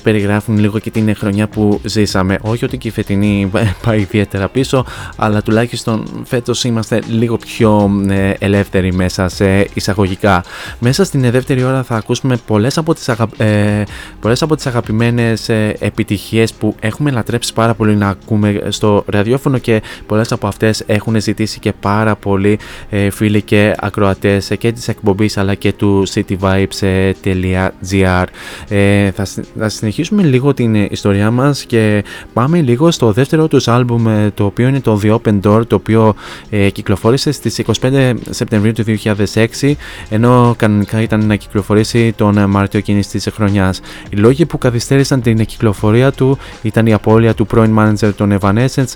[0.03, 2.39] περιγράφουν λίγο και την χρονιά που ζήσαμε.
[2.41, 3.51] Όχι ότι και η φετινή
[3.85, 4.85] πάει ιδιαίτερα πίσω
[5.17, 7.91] αλλά τουλάχιστον φέτος είμαστε λίγο πιο
[8.39, 10.45] ελεύθεροι μέσα σε εισαγωγικά.
[10.79, 13.29] Μέσα στην δεύτερη ώρα θα ακούσουμε πολλές από τις, αγα...
[13.37, 13.83] ε,
[14.21, 19.59] πολλές από τις αγαπημένες ε, επιτυχίες που έχουμε λατρέψει πάρα πολύ να ακούμε στο ραδιόφωνο
[19.59, 22.59] και πολλές από αυτές έχουν ζητήσει και πάρα πολλοί
[22.91, 28.25] ε, φίλοι και ακροατές και της εκπομπής αλλά και του cityvibes.gr
[28.69, 29.27] ε, θα,
[29.59, 34.45] θα συνεχίσουμε λίγο την ιστορία μας και πάμε λίγο στο δεύτερο τους άλμπουμ ε, το
[34.45, 36.15] οποίο είναι το The Open Door το οποίο
[36.51, 38.85] ε, κυκλοφόρησε στις 25 Σεπτεμβρίου του
[39.63, 39.73] 2006
[40.09, 43.81] ενώ κανονικά ήταν να κυκλοφορήσει τον Μάρτιο εκείνης της χρονιάς.
[44.11, 44.59] Οι λόγοι που
[45.09, 48.93] καθυστέρησαν την κυκλοφορία του ήταν η απώλεια του πρώην μάνατζερ των Evanescence,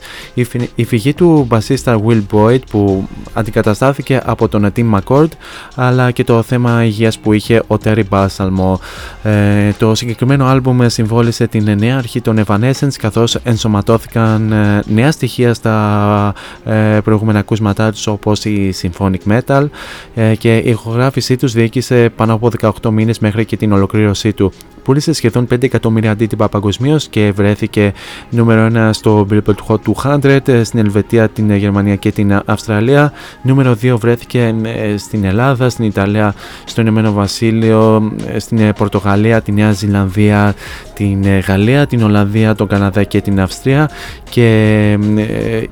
[0.75, 5.29] η φυγή του μπασίστα Will Boyd που αντικαταστάθηκε από τον Tim McCord,
[5.75, 8.75] αλλά και το θέμα υγείας που είχε ο Terry Balsamo.
[9.23, 15.55] Ε, το συγκεκριμένο άλμπουμ συμβόλησε την νέα αρχή των Evanescence καθώς ενσωματώθηκαν ε, νέα στοιχεία
[15.55, 16.35] στα
[16.65, 19.67] ε, προηγούμενα ακούσματά τους όπως η symphonic metal
[20.15, 24.53] ε, και η ηχογράφησή τους διοίκησε πάνω από 18 μήνες μέχρι και την ολοκλήρωσή του.
[24.85, 27.93] Πούλησε σχεδόν 5 εκατομμύρια αντίτυπα παγκοσμίως και βρέθηκε
[28.31, 33.13] νούμερο 1 στο Billboard Hot 200 στην Ελβετία, την Γερμανία και την Αυστραλία.
[33.43, 36.35] Νούμερο 2 βρέθηκε ε, στην Ελλάδα, στην Ιταλία,
[36.65, 40.55] στο Ηνωμένο Βασίλειο, ε, στην ε, Πορτογαλία, τη Νέα Ζηλανδία,
[41.03, 43.91] την Γαλλία, την Ολλανδία, τον Καναδά και την Αυστρία.
[44.31, 44.99] Και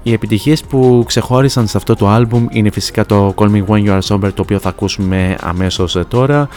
[0.02, 3.98] οι επιτυχίες που ξεχώρισαν σε αυτό το άλμπουμ είναι φυσικά το Call Me When You
[3.98, 6.48] Are Sober το οποίο θα ακούσουμε αμέσως τώρα,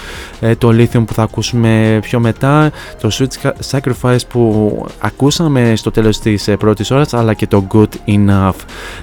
[0.57, 2.71] το Lithium που θα ακούσουμε πιο μετά.
[3.01, 8.09] Το Sweet Sacrifice που ακούσαμε στο τέλος της ε, πρώτης ώρας αλλά και το Good
[8.15, 8.51] Enough.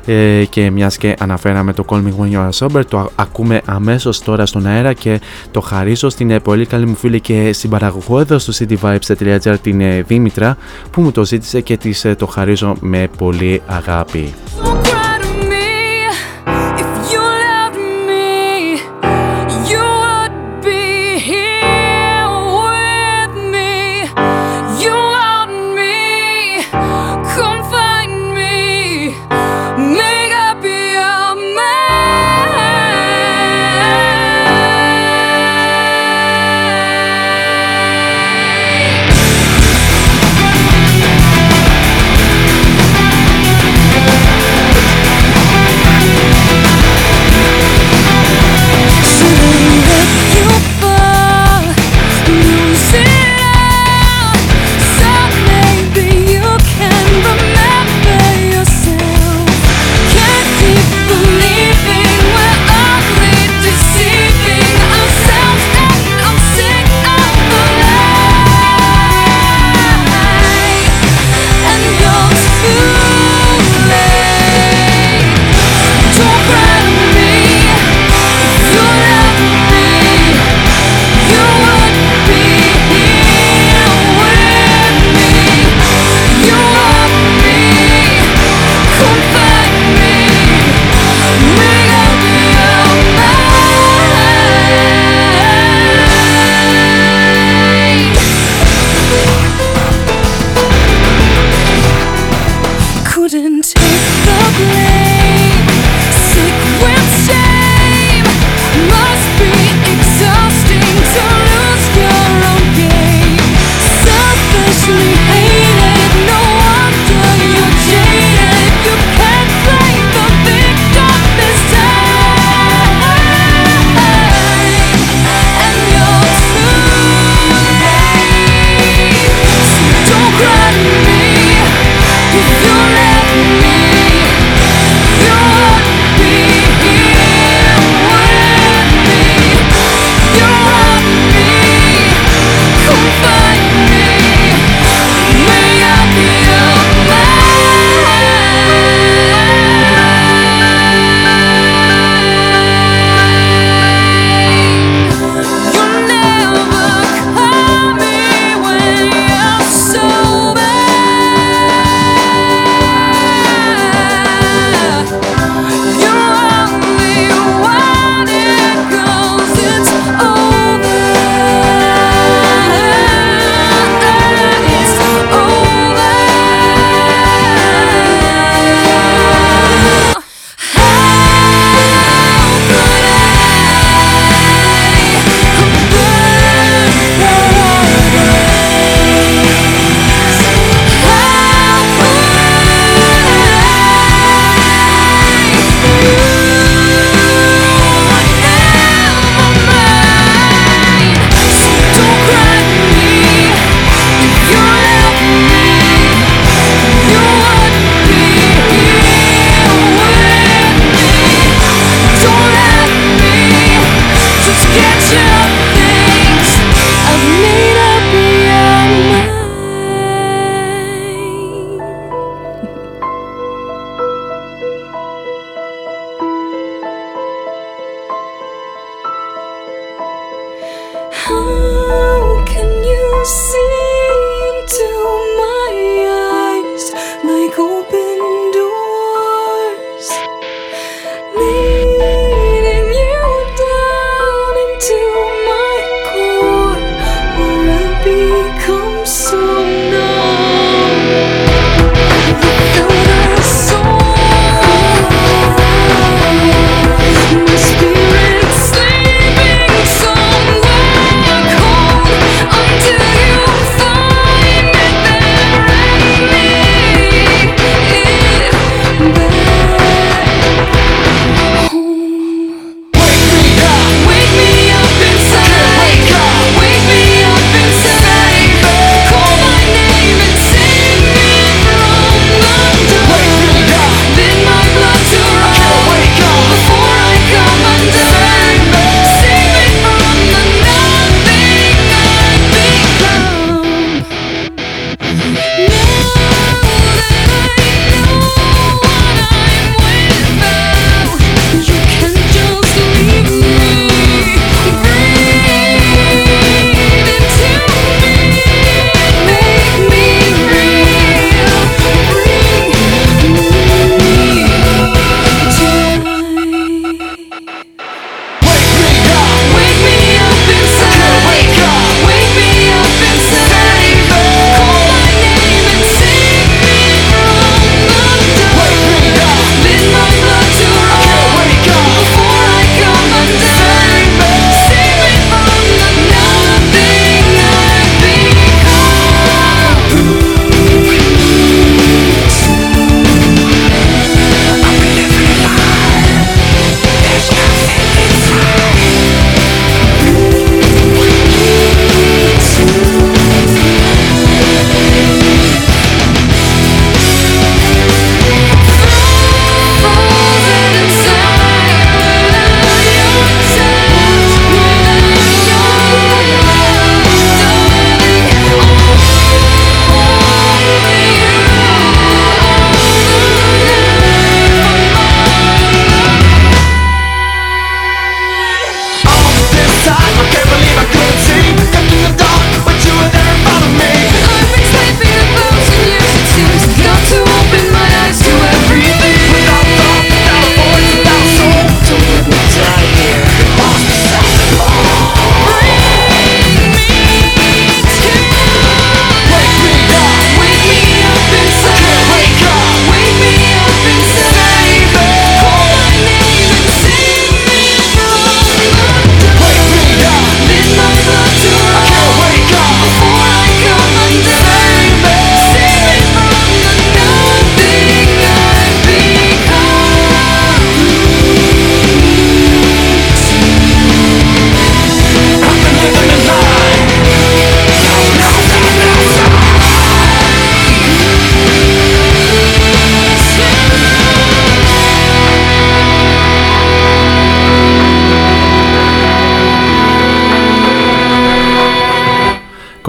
[0.07, 4.23] Ε, και μιας και αναφέραμε το Call Me When You Are Sober το ακούμε αμέσως
[4.23, 5.21] τώρα στον αέρα και
[5.51, 10.57] το χαρίζω στην ε, πολύ καλή μου φίλη και συμπαραγωγό εδώ στο cityvibes.gr την Δήμητρα
[10.91, 14.35] που μου το ζήτησε και της το χαρίζω με πολύ αγάπη.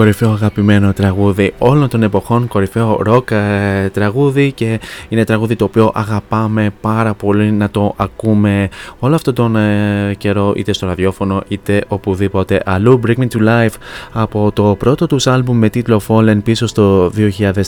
[0.02, 4.80] Κορυφαίο αγαπημένο τραγούδι όλων των εποχών, κορυφαίο ροκ ε, τραγούδι και
[5.10, 8.69] είναι τραγούδι το οποίο αγαπάμε πάρα πολύ να το ακούμε
[8.99, 12.99] όλο αυτόν τον ε, καιρό είτε στο ραδιόφωνο είτε οπουδήποτε αλλού.
[13.06, 13.73] Bring Me To Life
[14.11, 17.11] από το πρώτο τους άλμπουμ με τίτλο Fallen πίσω στο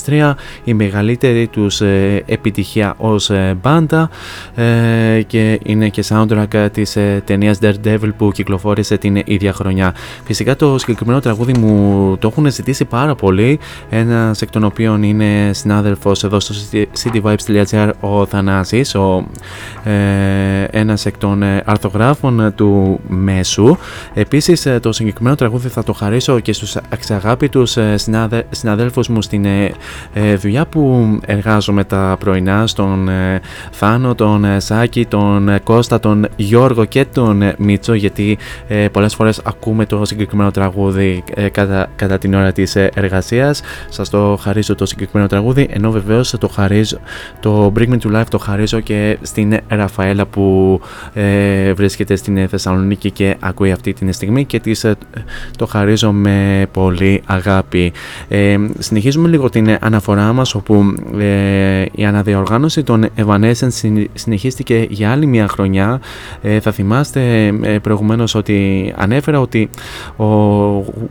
[0.05, 0.33] 2003
[0.63, 4.09] η μεγαλύτερη τους ε, επιτυχία ως ε, μπάντα
[4.55, 9.95] ε, και είναι και soundtrack της ε, ταινίας Daredevil που κυκλοφόρησε την ίδια χρονιά.
[10.23, 13.59] Φυσικά το συγκεκριμένο τραγούδι μου το έχουν ζητήσει πάρα πολύ.
[13.89, 16.55] Ένας εκ των οποίων είναι συνάδελφος εδώ στο
[17.03, 19.25] cityvibes.gr ο Θανάσης, ο,
[19.83, 23.77] ε, ένας εκ των ε, αρθογράφων του Μέσου.
[24.13, 29.21] Επίσης ε, το συγκεκριμένο τραγούδι θα το χαρίσω και στους αξιαγάπητους ε, συνάδε, συναδέλφους μου
[29.21, 29.71] στην ε,
[30.13, 33.41] ε, δουλειά που εργάζομαι τα πρωινά, στον ε,
[33.71, 38.37] Θάνο, τον ε, Σάκη, τον ε, Κώστα, τον Γιώργο και τον ε, Μίτσο γιατί
[38.67, 43.61] ε, πολλές φορές ακούμε το συγκεκριμένο τραγούδι ε, κατά, κατά την ώρα της ε, εργασίας.
[43.89, 46.97] Σας το χαρίζω το συγκεκριμένο τραγούδι ενώ βεβαίως το χαρίζω,
[47.39, 50.79] το Bring Me To Life το χαρίζω και στην Ραφαέλα που
[51.13, 54.95] ε, βρίσκεται στην ε, Θεσσαλονίκη και ακούει αυτή την στιγμή και της ε,
[55.57, 57.93] το χαρίζω με πολύ αγάπη.
[58.27, 65.11] Ε, συνεχίζουμε λίγο την αναφορά μας όπου ε, η αναδιοργάνωση των Evanescence συν- συνεχίστηκε για
[65.11, 66.01] άλλη μια χρονιά.
[66.41, 69.69] Ε, θα θυμάστε ε, προηγουμένως ότι ανέφερα ότι
[70.17, 70.25] ο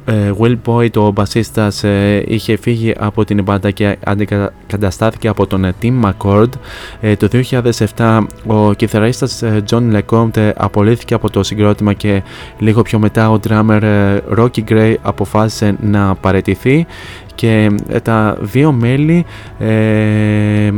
[0.04, 5.64] ε, Will Boyd, ο μπασίστας, ε, είχε φύγει από την μπάντα και αντικαταστάθηκε από τον
[5.64, 6.48] ε, Tim McCord.
[7.00, 7.28] Ε, το
[7.96, 12.22] 2007 ο κιθαρίστας ε, John LeCompte ε, απολύθηκε από το συγκρότημα και
[12.58, 16.86] λίγο πιο μετά ο drummer ε, Rocky Gray αποφάσισε να παραιτηθεί
[17.34, 19.24] και ε, τα δύο μέλη
[19.58, 20.70] ε,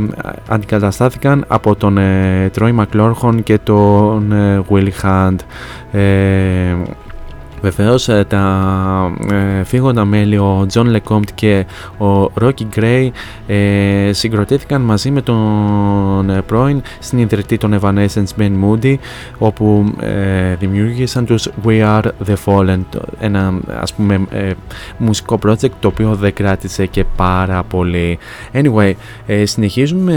[0.47, 5.35] αντικαταστάθηκαν από τον ε, Troy McClorhon και τον ε, Will Hunt.
[7.65, 9.13] Ε, Βεβαίως ε, τα
[9.59, 11.65] ε, φύγοντα μέλη ο John LeCompte και
[11.97, 13.09] ο Rocky Gray
[13.47, 18.95] ε, συγκροτήθηκαν μαζί με τον ε, πρώην συνειδητή των Evanescence Ben Moody
[19.37, 24.51] όπου ε, δημιούργησαν τους We Are The Fallen το- ένα ας πούμε ε,
[24.97, 28.17] μουσικό project το οποίο δεν κράτησε και πάρα πολύ.
[28.53, 28.93] Anyway
[29.25, 30.13] ε, συνεχίζουμε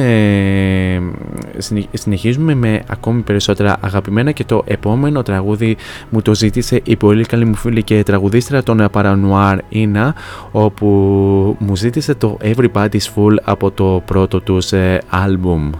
[1.58, 5.76] συνε- συνεχίζουμε με ακόμη περισσότερα αγαπημένα και το επόμενο τραγούδι
[6.10, 10.12] μου το ζήτησε η πολύ καλή μου φίλη και τραγουδίστρια των Paranoir Ina
[10.50, 10.86] όπου
[11.58, 15.70] μου ζήτησε το Everybody's Full από το πρώτο τους ε, άλμπουμ.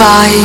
[0.00, 0.39] survive.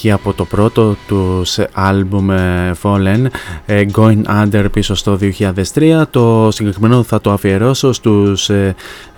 [0.00, 3.26] Αγαπημένη επιτυχία από το πρώτο τους άλμπουμ ε, Fallen
[3.66, 5.18] ε, Going Under πίσω στο
[5.74, 8.50] 2003 το συγκεκριμένο θα το αφιερώσω στους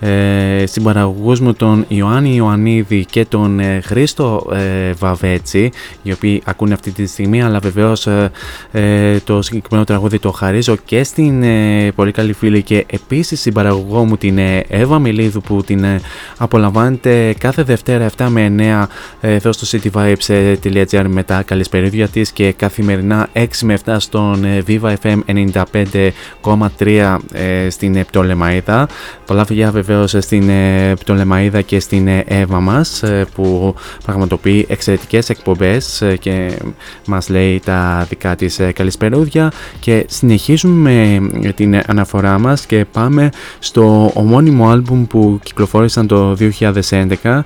[0.03, 5.71] ε, ε, συμπαραγωγούς μου τον Ιωάννη Ιωαννίδη και τον ε, Χρήστο ε, Βαβέτσι
[6.01, 8.31] οι οποίοι ακούνε αυτή τη στιγμή αλλά βεβαίως ε,
[8.71, 14.05] ε, το συγκεκριμένο τραγούδι το χαρίζω και στην ε, πολύ καλή φίλη και επίσης συμπαραγωγό
[14.05, 15.99] μου την ε, Εύα Μιλίδου που την ε,
[16.37, 18.85] απολαμβάνετε κάθε Δευτέρα 7 με 9
[19.21, 24.63] ε, εδώ στο cityvibes.gr με τα καλησπερίδια της και καθημερινά 6 με 7 στον ε,
[24.67, 25.19] Viva FM
[26.81, 28.87] 95,3 ε, στην Πτολεμαίδα.
[29.25, 33.75] Πολλά φιλιά βεβαίως στην ε, Πτολεμαίδα και στην ε, Εύα μας ε, που
[34.05, 36.51] πραγματοποιεί εξαιρετικές εκπομπές ε, και
[37.05, 43.29] μας λέει τα δικά της ε, καλησπερούδια και συνεχίζουμε με την αναφορά μας και πάμε
[43.59, 46.37] στο ομώνυμο άλμπουμ που κυκλοφόρησαν το
[47.21, 47.39] 2011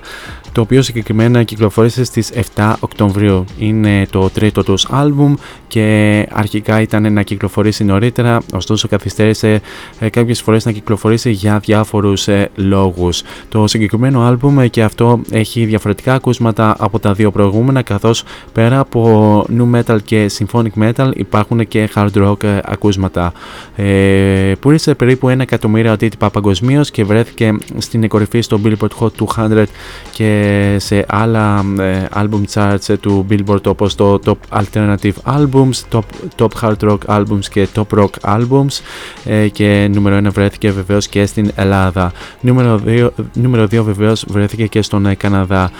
[0.58, 3.44] το οποίο συγκεκριμένα κυκλοφόρησε στις 7 Οκτωβρίου.
[3.58, 5.34] Είναι το τρίτο τους άλμπουμ
[5.68, 9.60] και αρχικά ήταν να κυκλοφορήσει νωρίτερα, ωστόσο καθυστέρησε
[9.98, 13.22] ε, κάποιες φορές να κυκλοφορήσει για διάφορους ε, λόγους.
[13.48, 18.78] Το συγκεκριμένο άλμπουμ ε, και αυτό έχει διαφορετικά ακούσματα από τα δύο προηγούμενα καθώς πέρα
[18.78, 23.32] από nu metal και symphonic metal υπάρχουν και hard rock ε, ακούσματα.
[23.76, 29.64] Ε, πούλησε περίπου ένα εκατομμύριο αντίτυπα παγκοσμίως και βρέθηκε στην κορυφή στο Billboard Hot 200
[30.12, 36.00] και και σε άλλα ε, album charts του Billboard όπως το Top Alternative Albums, Top,
[36.36, 38.80] Top Hard Rock Albums και Top Rock Albums
[39.24, 42.12] ε, και νούμερο 1 βρέθηκε βεβαίως και στην Ελλάδα.
[42.40, 45.70] Νούμερο 2, νούμερο 2 βεβαίως βρέθηκε και στον ε, Καναδά.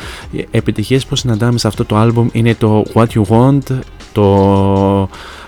[0.50, 3.78] Επιτυχίες που συναντάμε σε αυτό το album είναι το What You Want,
[4.12, 5.08] το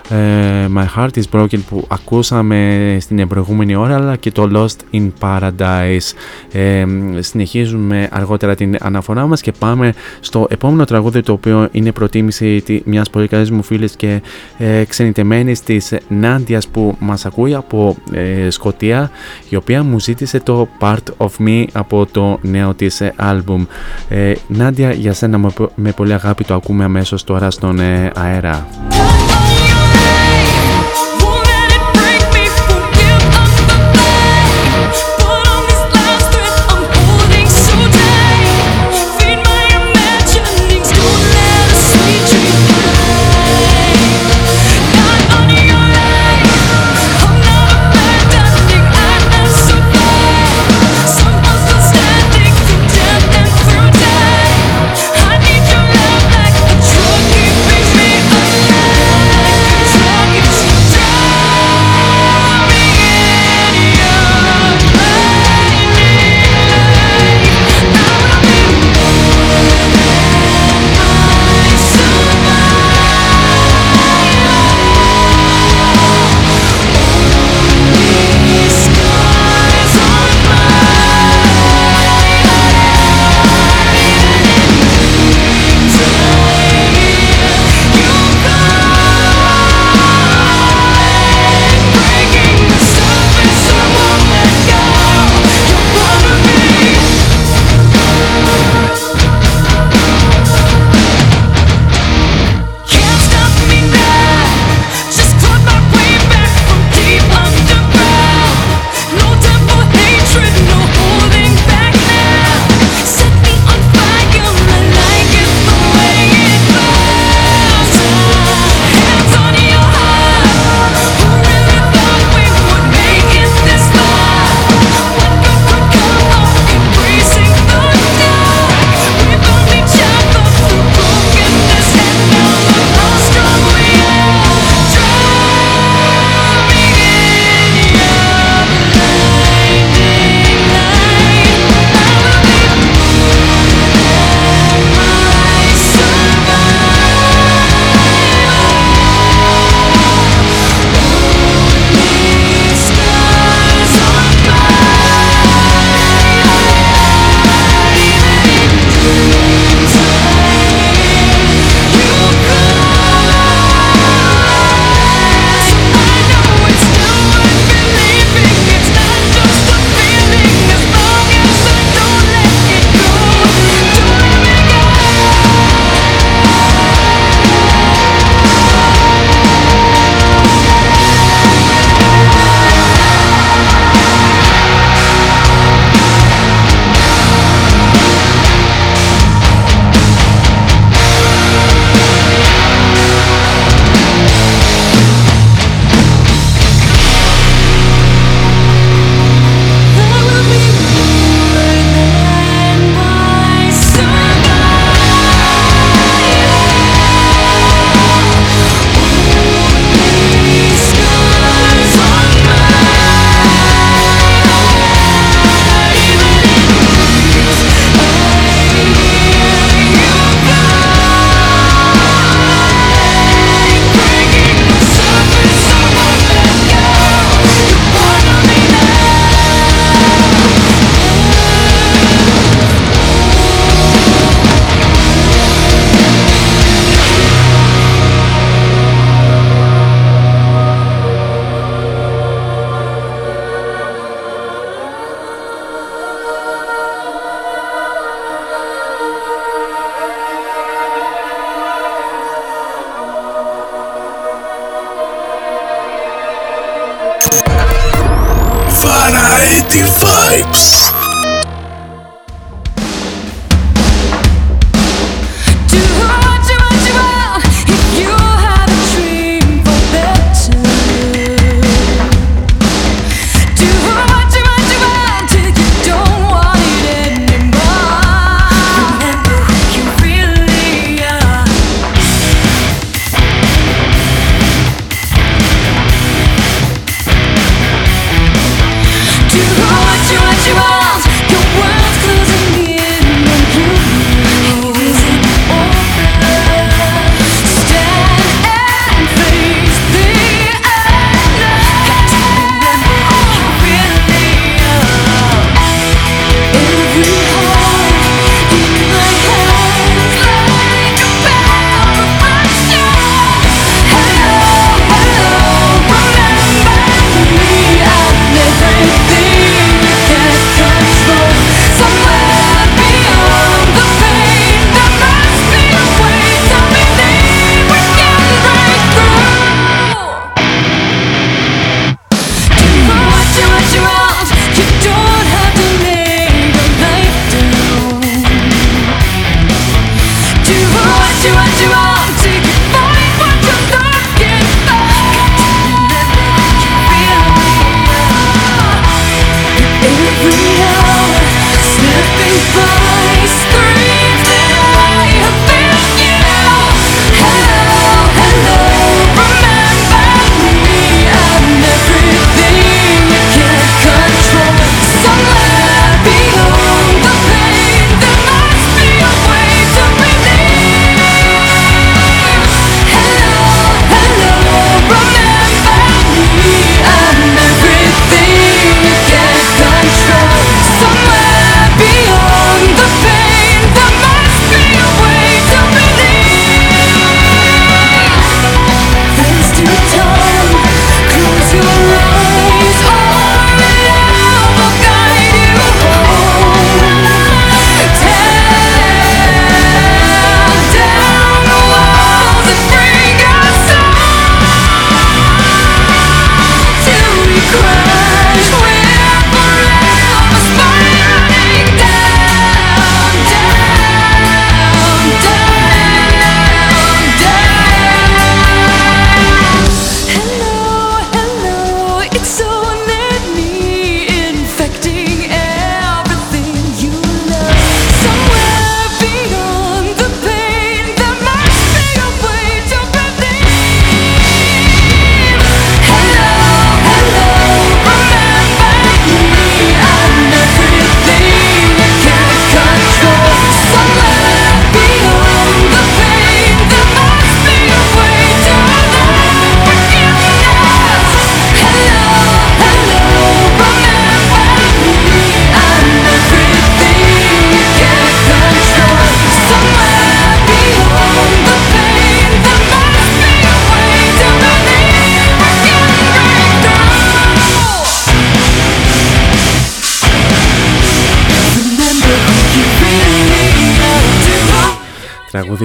[0.75, 6.13] My Heart is Broken που ακούσαμε στην προηγούμενη ώρα αλλά και το Lost in Paradise.
[6.51, 6.85] Ε,
[7.19, 13.09] συνεχίζουμε αργότερα την αναφορά μας και πάμε στο επόμενο τραγούδι το οποίο είναι προτίμηση μιας
[13.09, 14.21] πολύ καλής μου φίλης και
[14.57, 19.11] ε, ξενιτεμένης της Νάντιας που μας ακούει από ε, Σκοτία
[19.49, 23.65] η οποία μου ζήτησε το Part of Me από το νέο της άλμπουμ.
[24.09, 28.67] Ε, Νάντια για σένα με, με πολύ αγάπη το ακούμε αμέσως τώρα στον ε, αέρα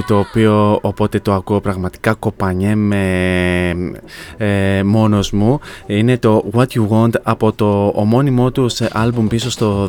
[0.07, 3.03] το οποίο όποτε το ακούω πραγματικά κοπανιέμαι
[4.37, 9.51] ε, μόνος μου είναι το What You Want από το ομώνυμό του σε άλμπουμ πίσω
[9.51, 9.89] στο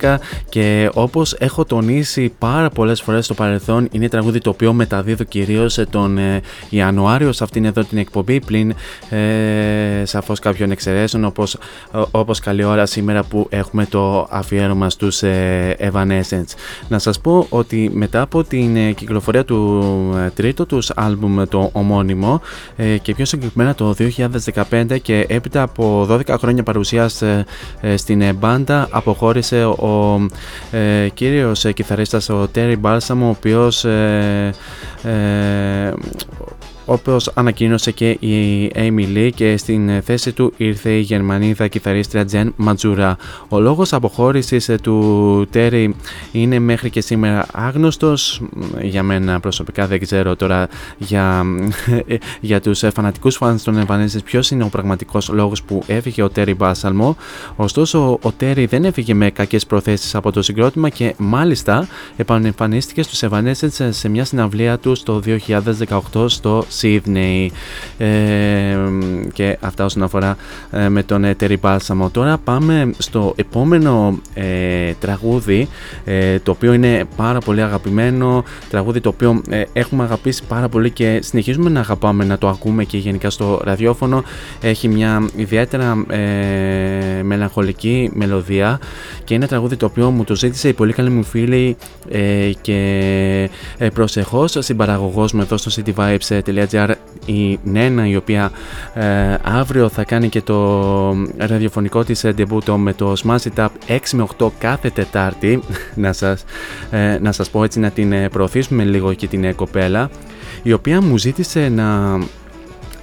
[0.00, 0.16] 2011
[0.48, 5.78] και όπως έχω τονίσει πάρα πολλές φορές στο παρελθόν είναι τραγούδι το οποίο μεταδίδω κυρίως
[5.90, 6.40] τον ε,
[6.70, 8.74] Ιανουάριο σε αυτήν εδώ την εκπομπή πλην
[9.10, 11.54] ε, σαφώς κάποιων εξαιρέσεων όπως,
[11.94, 16.54] ο- όπως καλή ώρα σήμερα που έχουμε το αφιέρωμα στους ε, Evanescence.
[16.88, 19.84] Να σας πω ότι μετά από την ε, κυκλοφορία του
[20.26, 22.40] ε, τρίτου τους άλμπουμ το ομώνυμο
[22.76, 23.94] ε, και πιο συγκεκριμένα το
[24.70, 27.44] 2015 και έπειτα από 12 χρόνια παρουσίας ε,
[27.80, 30.20] ε, στην ε, μπάντα αποχώρησε ο
[30.70, 34.54] ε, κύριος ε, κιθαρίστας ο Terry Balsam ο οποίος ε,
[35.02, 35.92] ε,
[36.86, 42.48] όπως ανακοίνωσε και η Amy Lee και στην θέση του ήρθε η Γερμανίδα κιθαρίστρια Jen
[42.66, 43.12] Majura.
[43.48, 45.88] Ο λόγος αποχώρησης ε, του Terry
[46.32, 48.42] είναι μέχρι και σήμερα άγνωστος.
[48.82, 50.68] Για μένα προσωπικά δεν ξέρω τώρα
[50.98, 51.44] για,
[52.40, 56.30] για τους ε, φανατικούς φανς των Evanescence ποιος είναι ο πραγματικός λόγος που έφυγε ο
[56.36, 57.14] Terry Balsamo.
[57.56, 63.22] Ωστόσο ο Terry δεν έφυγε με κακές προθέσεις από το συγκρότημα και μάλιστα επανεμφανίστηκε στους
[63.30, 65.22] Evanescence σε μια συναυλία του το
[66.12, 67.46] 2018 στο Sydney
[67.98, 68.76] ε,
[69.32, 70.36] και αυτά όσον αφορά
[70.70, 72.10] ε, με τον ε, Terry Balsamo.
[72.12, 75.68] Τώρα πάμε στο επόμενο ε, τραγούδι
[76.04, 80.90] ε, το οποίο είναι πάρα πολύ αγαπημένο τραγούδι το οποίο ε, έχουμε αγαπήσει πάρα πολύ
[80.90, 84.22] και συνεχίζουμε να αγαπάμε να το ακούμε και γενικά στο ραδιόφωνο
[84.60, 88.80] έχει μια ιδιαίτερα ε, μελαγχολική μελωδία
[89.24, 91.76] και είναι ένα τραγούδι το οποίο μου το ζήτησε η πολύ καλή μου φίλη
[92.08, 96.65] ε, και ε, προσεχώς συμπαραγωγός μου εδώ στο cityvibes.gr
[97.26, 98.50] η Νένα η οποία
[98.94, 103.68] ε, αύριο θα κάνει και το ραδιοφωνικό της ε, ντεμπούτο με το Smash It Up
[103.88, 105.62] 6 με 8 κάθε Τετάρτη
[105.94, 106.44] να σας,
[106.90, 110.10] ε, να σας πω έτσι να την ε, προωθήσουμε λίγο και την ε, κοπέλα
[110.62, 112.18] η οποία μου ζήτησε να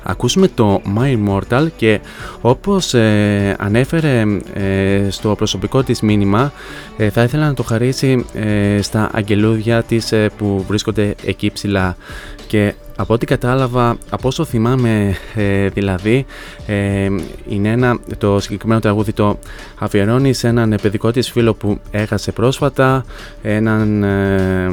[0.04, 2.00] ακούσουμε το My Immortal και
[2.42, 4.24] όπως ε, ανέφερε
[4.54, 6.54] ε, στο προσωπικό της μήνυμα
[6.98, 11.96] ε, θα ήθελα να το χαρίσει ε, στα αγγελούδια της ε, που βρίσκονται εκεί ψηλά.
[12.48, 16.26] Και από ό,τι κατάλαβα, από όσο θυμάμαι ε, δηλαδή,
[16.66, 17.10] ε,
[17.48, 19.40] είναι ένα, το συγκεκριμένο τραγούδι το
[19.80, 23.06] αφιερώνει σε έναν ε, παιδικό της φίλο που έχασε πρόσφατα,
[23.42, 24.72] έναν ε,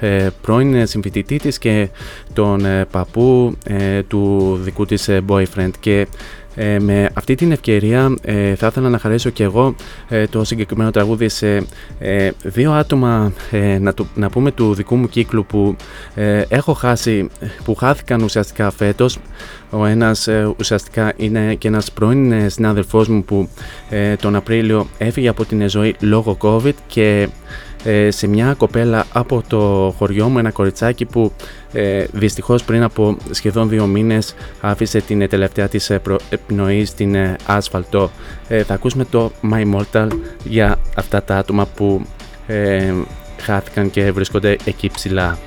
[0.00, 1.88] ε, πρώην συμφοιτητή της και
[2.32, 5.70] τον ε, παππού ε, του δικού της ε, boyfriend.
[5.80, 6.06] Και
[6.54, 9.74] ε, με αυτή την ευκαιρία ε, θα ήθελα να χαρίσω και εγώ
[10.08, 11.66] ε, το συγκεκριμένο τραγούδι σε
[11.98, 13.32] ε, δύο άτομα
[14.14, 15.76] να, πούμε του δικού μου κύκλου που
[16.48, 17.28] έχω χάσει,
[17.64, 19.18] που χάθηκαν ουσιαστικά φέτος.
[19.70, 20.28] Ο ένας
[20.58, 23.48] ουσιαστικά είναι και ένας πρώην συνάδελφός μου που
[24.20, 27.28] τον Απρίλιο έφυγε από την ζωή λόγω COVID και
[27.84, 31.32] ε, σε μια κοπέλα από το χωριό μου, ένα κοριτσάκι που
[31.72, 35.90] ε, δυστυχώς πριν από σχεδόν δύο μήνες άφησε την ε, τελευταία της
[36.28, 37.16] επινοή στην
[37.46, 38.10] άσφαλτο.
[38.66, 40.08] Θα ακούσουμε το My Mortal
[40.44, 42.06] για αυτά τα άτομα που
[43.40, 45.38] χάθηκαν και βρίσκονται εκεί ψηλά.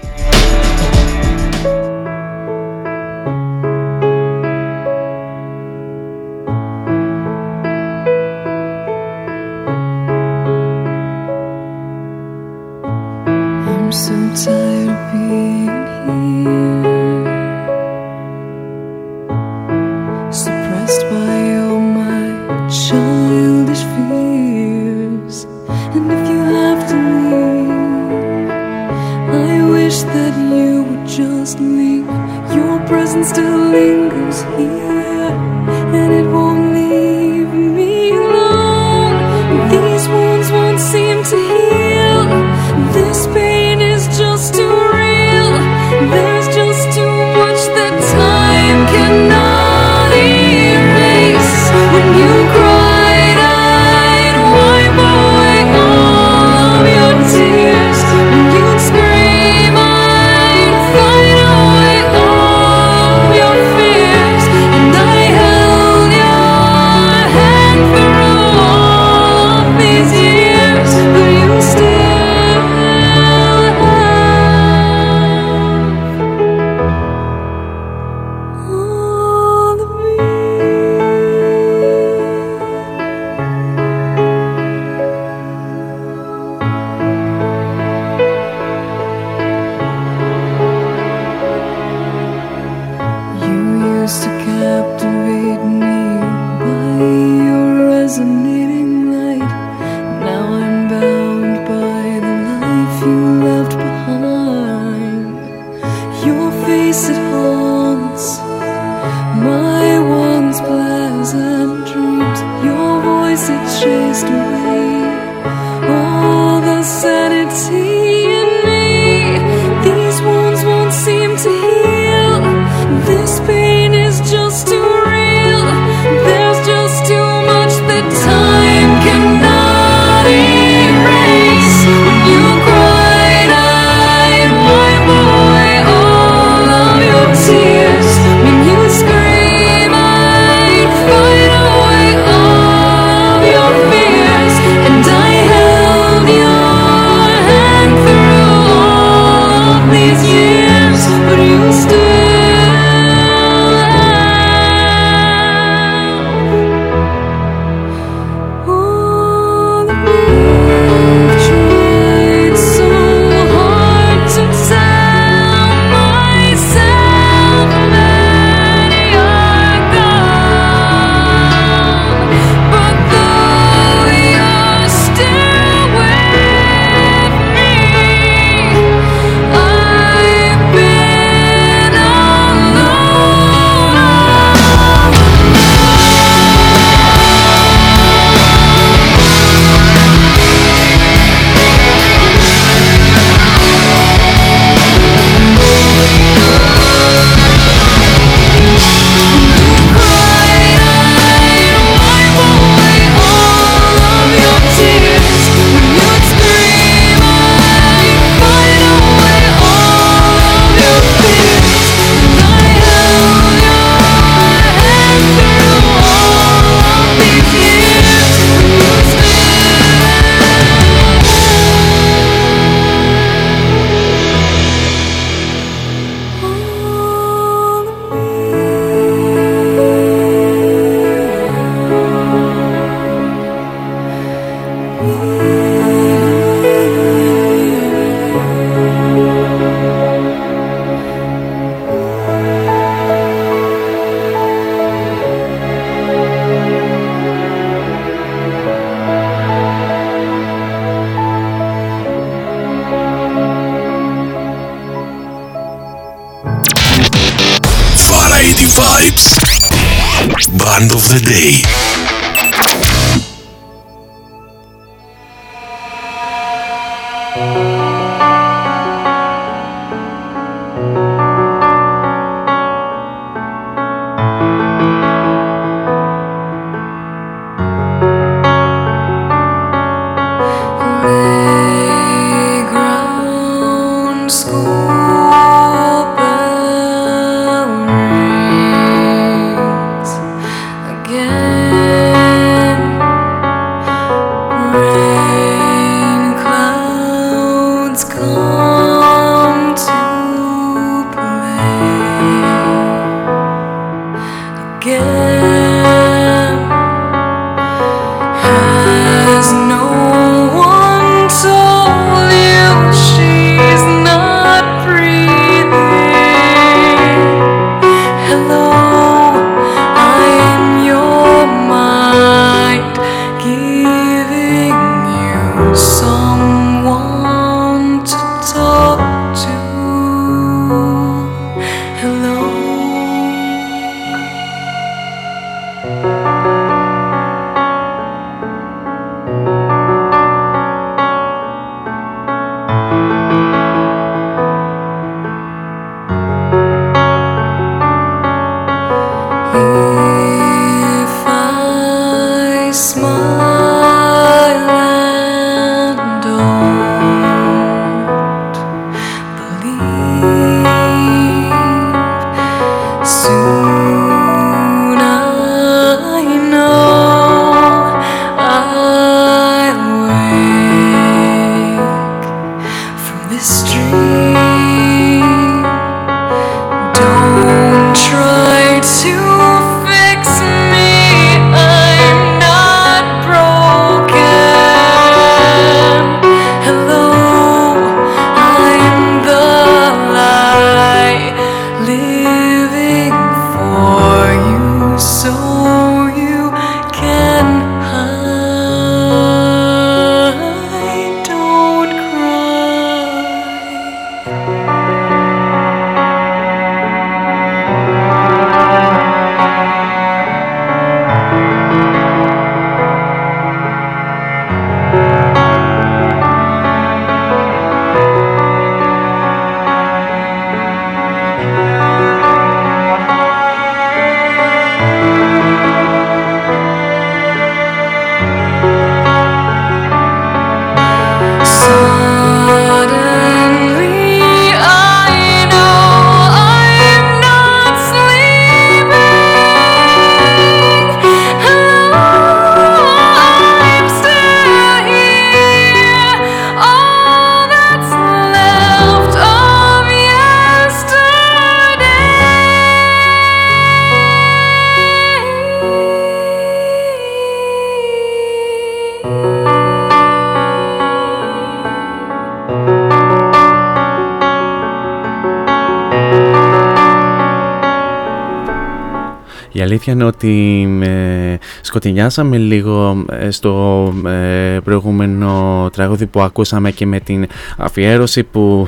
[470.18, 477.27] Ότι ε, σκοτεινιάσαμε λίγο ε, στο ε, προηγούμενο τραγούδι που ακούσαμε και με την
[477.57, 478.68] αφιέρωση που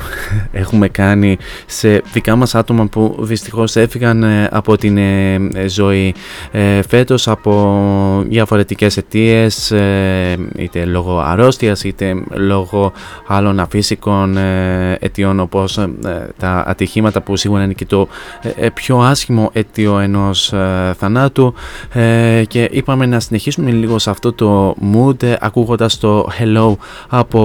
[0.70, 6.14] έχουμε κάνει σε δικά μας άτομα που δυστυχώς έφυγαν ε, από την ε, ε, ζωή
[6.52, 12.92] ε, φέτος από διαφορετικές αιτίες ε, είτε λόγω αρρώστιας είτε λόγω
[13.28, 15.90] άλλων αφύσικων ε, αιτιών όπως ε,
[16.38, 18.08] τα ατυχήματα που σίγουρα είναι και το
[18.42, 21.54] ε, ε, πιο άσχημο αίτιο ενός ε, θανάτου.
[21.94, 26.74] Ε, και είπαμε να συνεχίσουμε λίγο σε αυτό το mood ε, ακούγοντας το Hello
[27.10, 27.40] από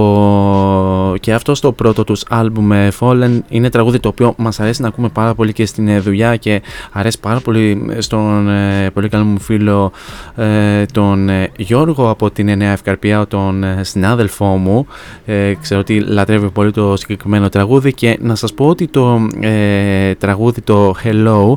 [1.19, 4.87] και αυτό στο πρώτο τους άλμπουμ ε, Fallen είναι τραγούδι το οποίο μας αρέσει να
[4.87, 6.61] ακούμε πάρα πολύ και στην ε, δουλειά και
[6.91, 9.91] αρέσει πάρα πολύ στον ε, πολύ καλό μου φίλο
[10.35, 14.87] ε, τον ε, Γιώργο από την Νέα Ευκαρπία τον ε, συνάδελφό μου.
[15.25, 20.13] Ε, ξέρω ότι λατρεύει πολύ το συγκεκριμένο τραγούδι και να σας πω ότι το ε,
[20.15, 21.55] τραγούδι το Hello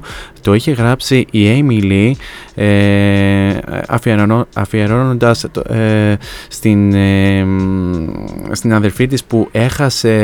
[0.49, 2.12] το είχε γράψει η Amy Lee
[2.55, 3.59] ε,
[3.89, 6.16] αφιερώνω- αφιερώνοντας το, ε,
[6.49, 8.07] στην, ε, μ,
[8.53, 10.15] στην αδερφή της που έχασε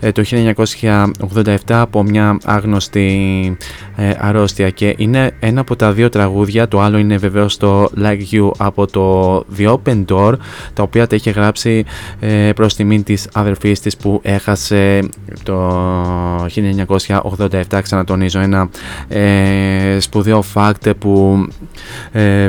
[0.00, 3.56] ε, το 1987 από μια άγνωστη
[3.96, 4.70] ε, αρρώστια.
[4.70, 8.86] Και είναι ένα από τα δύο τραγούδια, το άλλο είναι βεβαίως το Like You από
[8.86, 10.32] το The Open Door
[10.72, 11.84] τα οποία τα είχε γράψει
[12.20, 15.08] ε, προς τιμήν της αδερφής της που έχασε
[15.42, 18.68] το 1987 ξανατονίζω ένα
[19.08, 21.46] ε, σπουδαίο fact που
[22.12, 22.48] ε,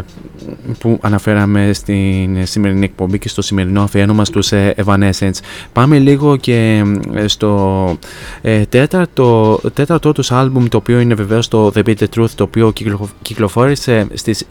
[0.79, 5.39] που αναφέραμε στην σημερινή εκπομπή και στο σημερινό αφιέρωμα στους ε, Evanescence.
[5.73, 6.83] Πάμε λίγο και
[7.13, 7.97] ε, στο
[8.41, 12.43] ε, τέταρτο, τέταρτο τους άλμπουμ το οποίο είναι βεβαίως το The Beat The Truth το
[12.43, 12.73] οποίο
[13.21, 14.45] κυκλοφόρησε στις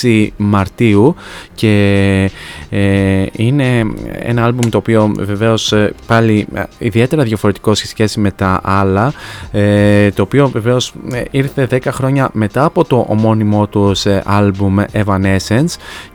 [0.00, 1.14] 26 Μαρτίου
[1.54, 2.30] και
[3.32, 3.84] είναι
[4.18, 5.74] ένα άλμπουμ το οποίο βεβαίως
[6.06, 6.46] πάλι
[6.78, 9.12] ιδιαίτερα διαφορετικό σε σχέση με τα άλλα
[10.14, 10.92] το οποίο βεβαίως
[11.30, 15.21] ήρθε 10 χρόνια μετά από το ομώνυμό τους άλμπουμ Evanescence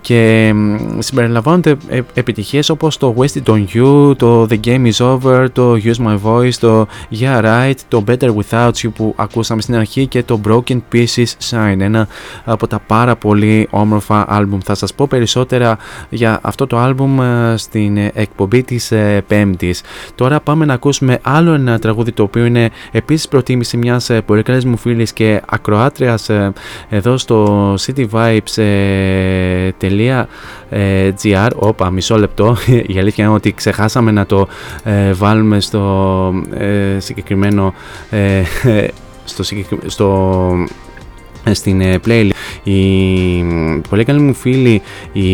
[0.02, 0.54] και
[1.00, 6.06] συμπεριλαμβάνονται ε, επιτυχίες όπως το Wasted on You, το The Game is Over, το Use
[6.08, 6.88] My Voice, το
[7.20, 11.76] Yeah Right, το Better Without You που ακούσαμε στην αρχή και το Broken Pieces Sign,
[11.80, 12.08] ένα
[12.46, 14.60] από τα πάρα πολύ όμορφα άλμπουμ.
[14.64, 15.78] Θα σας πω περισσότερα
[16.10, 19.82] για αυτό το άλμπουμ ε, στην εκπομπή της ε, Πέμπτης.
[20.16, 24.66] Τώρα πάμε να ακούσουμε άλλο ένα τραγούδι το οποίο είναι επίσης προτίμηση μιας πολύ καλής
[24.66, 26.30] μου φίλης και ακροάτριας
[26.90, 28.62] εδώ στο City Vibes
[29.80, 32.58] .gr Όπα, μισό λεπτό.
[32.94, 34.48] Η αλήθεια είναι ότι ξεχάσαμε να το
[34.84, 37.74] ε, βάλουμε στο ε, συγκεκριμένο
[38.10, 38.42] ε,
[39.26, 39.44] στο,
[39.86, 40.68] στο
[41.52, 42.32] στην ε, playlist.
[42.70, 43.44] Η
[43.90, 44.82] πολύ καλή μου φίλη
[45.14, 45.30] η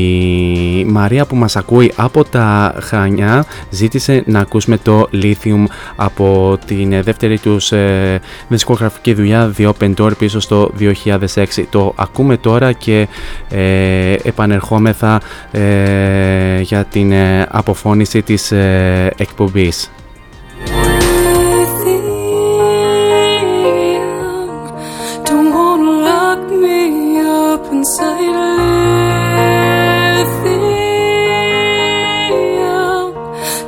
[0.85, 5.64] Μαρία που μας ακούει από τα Χανιά ζήτησε να ακούσουμε το Lithium
[5.95, 11.45] από την ε, δεύτερη τους ε, δισκογραφική δουλειά The Open Door πίσω στο 2006.
[11.69, 13.07] Το ακούμε τώρα και
[13.49, 18.51] ε, επανερχόμεθα ε, για την ε, αποφώνηση της
[19.18, 19.91] εκπομπής.
[27.84, 28.35] inside
[30.18, 31.03] lithium.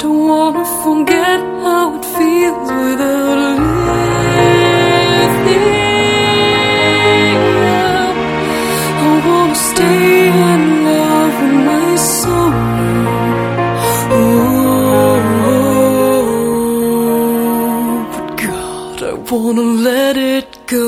[0.01, 3.37] Don't wanna forget how it feels without
[5.19, 5.75] lithium.
[9.03, 10.03] I wanna stay
[10.51, 11.89] in love with my
[12.19, 12.53] soul.
[18.13, 20.85] But God, I wanna let it go.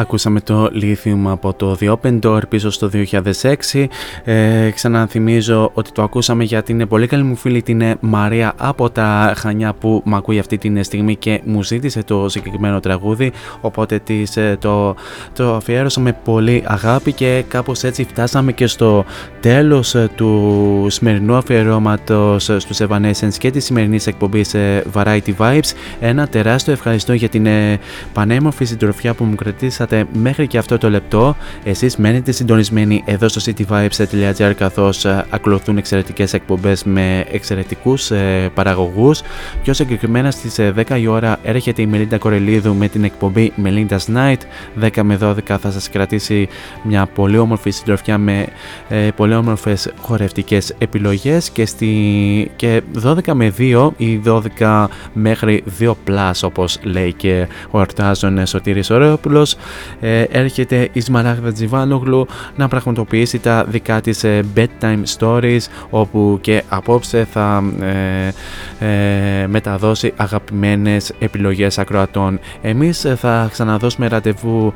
[0.00, 2.90] Ακούσαμε το Lithium από το The Open Door πίσω στο
[3.72, 3.86] 2006.
[4.24, 9.32] Ε, ξαναθυμίζω ότι το ακούσαμε γιατί είναι πολύ καλή μου φίλη την Μαρία από τα
[9.36, 14.36] Χανιά που με ακούει αυτή τη στιγμή και μου ζήτησε το συγκεκριμένο τραγούδι οπότε της,
[14.36, 14.94] ε, το,
[15.32, 19.04] το αφιέρωσα με πολύ αγάπη και κάπως έτσι φτάσαμε και στο
[19.40, 24.54] τέλος ε, του σημερινού αφιερώματος ε, στους Evanescence και της σημερινής εκπομπής
[24.94, 25.70] Variety Vibes.
[26.00, 27.46] Ένα τεράστιο ευχαριστώ για την
[28.12, 31.36] πανέμορφη συντροφιά που μου κρατήσατε μέχρι και αυτό το λεπτό.
[31.64, 39.20] Εσείς μένετε συντονισμένοι εδώ στο cityvibes.gr καθώς ε, ακολουθούν εξαιρετικές εκπομπές με εξαιρετικούς ε, παραγωγούς.
[39.62, 44.14] Πιο συγκεκριμένα στις 10 ε, η ώρα έρχεται η Μελίντα Κορελίδου με την εκπομπή Melinda's
[44.14, 44.38] Night.
[44.80, 46.48] 10 με 12 θα σας κρατήσει
[46.82, 48.46] μια πολύ όμορφη συντροφιά με
[48.88, 54.20] ε, πολύ όμορφες χορευτικές επιλογές και, στη, και 12 με 2 ή
[54.58, 59.56] 12 μέχρι 2 plus όπως λέει και ο Ορτάζον Σωτήρης Ωραίοπουλος
[60.00, 62.26] ε, έρχεται η Σμαράγδα Τζιβάνογλου
[62.56, 65.60] να πραγματοποιήσει τα δικά της ε, bedtime stories
[65.90, 67.62] όπου και απόψε θα
[68.78, 72.38] ε, μεταδώσει αγαπημένες επιλογές ακροατών.
[72.62, 74.72] Εμείς θα ξαναδώσουμε ραντεβού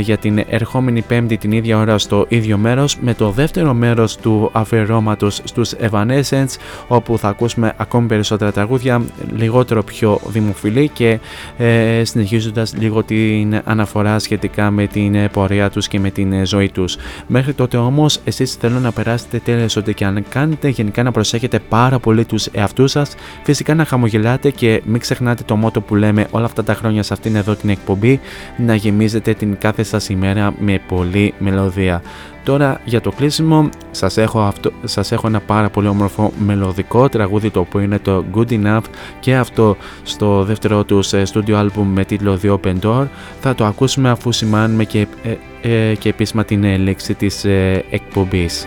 [0.00, 4.50] για την ερχόμενη πέμπτη την ίδια ώρα στο ίδιο μέρος με το δεύτερο μέρος του
[4.52, 6.56] αφιερώματος στους Evanescence
[6.88, 9.02] όπου θα ακούσουμε ακόμη περισσότερα τραγούδια
[9.36, 11.18] λιγότερο πιο δημοφιλή και
[11.56, 16.32] ε, συνεχίζοντας λίγο την αναφορά σχετικά σχετικά με την ε, πορεία τους και με την
[16.32, 16.96] ε, ζωή τους.
[17.26, 21.58] Μέχρι τότε όμως εσείς θέλω να περάσετε τέλος ό,τι και αν κάνετε, γενικά να προσέχετε
[21.58, 26.26] πάρα πολύ τους εαυτούς σας, φυσικά να χαμογελάτε και μην ξεχνάτε το μότο που λέμε
[26.30, 28.20] όλα αυτά τα χρόνια σε αυτήν εδώ την εκπομπή,
[28.56, 32.02] να γεμίζετε την κάθε σας ημέρα με πολλή μελωδία.
[32.44, 37.50] Τώρα για το κλείσιμο σας έχω, αυτό, σας έχω ένα πάρα πολύ όμορφο μελωδικό τραγούδι
[37.50, 38.82] το οποίο είναι το Good Enough
[39.20, 43.06] και αυτό στο δεύτερο τους studio album με τίτλο The Open Door
[43.40, 48.66] θα το ακούσουμε αφού σημάνουμε και, ε, ε, και επίσημα την λέξη της ε, εκπομπής.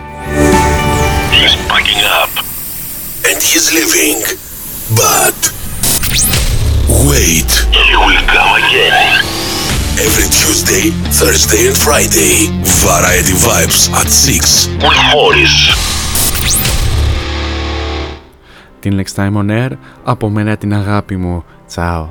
[1.31, 2.31] He's packing up
[3.29, 4.19] and he's leaving.
[5.01, 5.39] But
[7.09, 7.51] wait.
[7.87, 9.46] He will come again.
[10.05, 12.53] Every Tuesday, Thursday and Friday.
[12.85, 15.55] Variety Vibes at 6 with Morris.
[18.79, 19.71] Την Lex Time on Air,
[20.03, 21.43] από μένα την αγάπη μου.
[21.67, 22.09] Τσάω.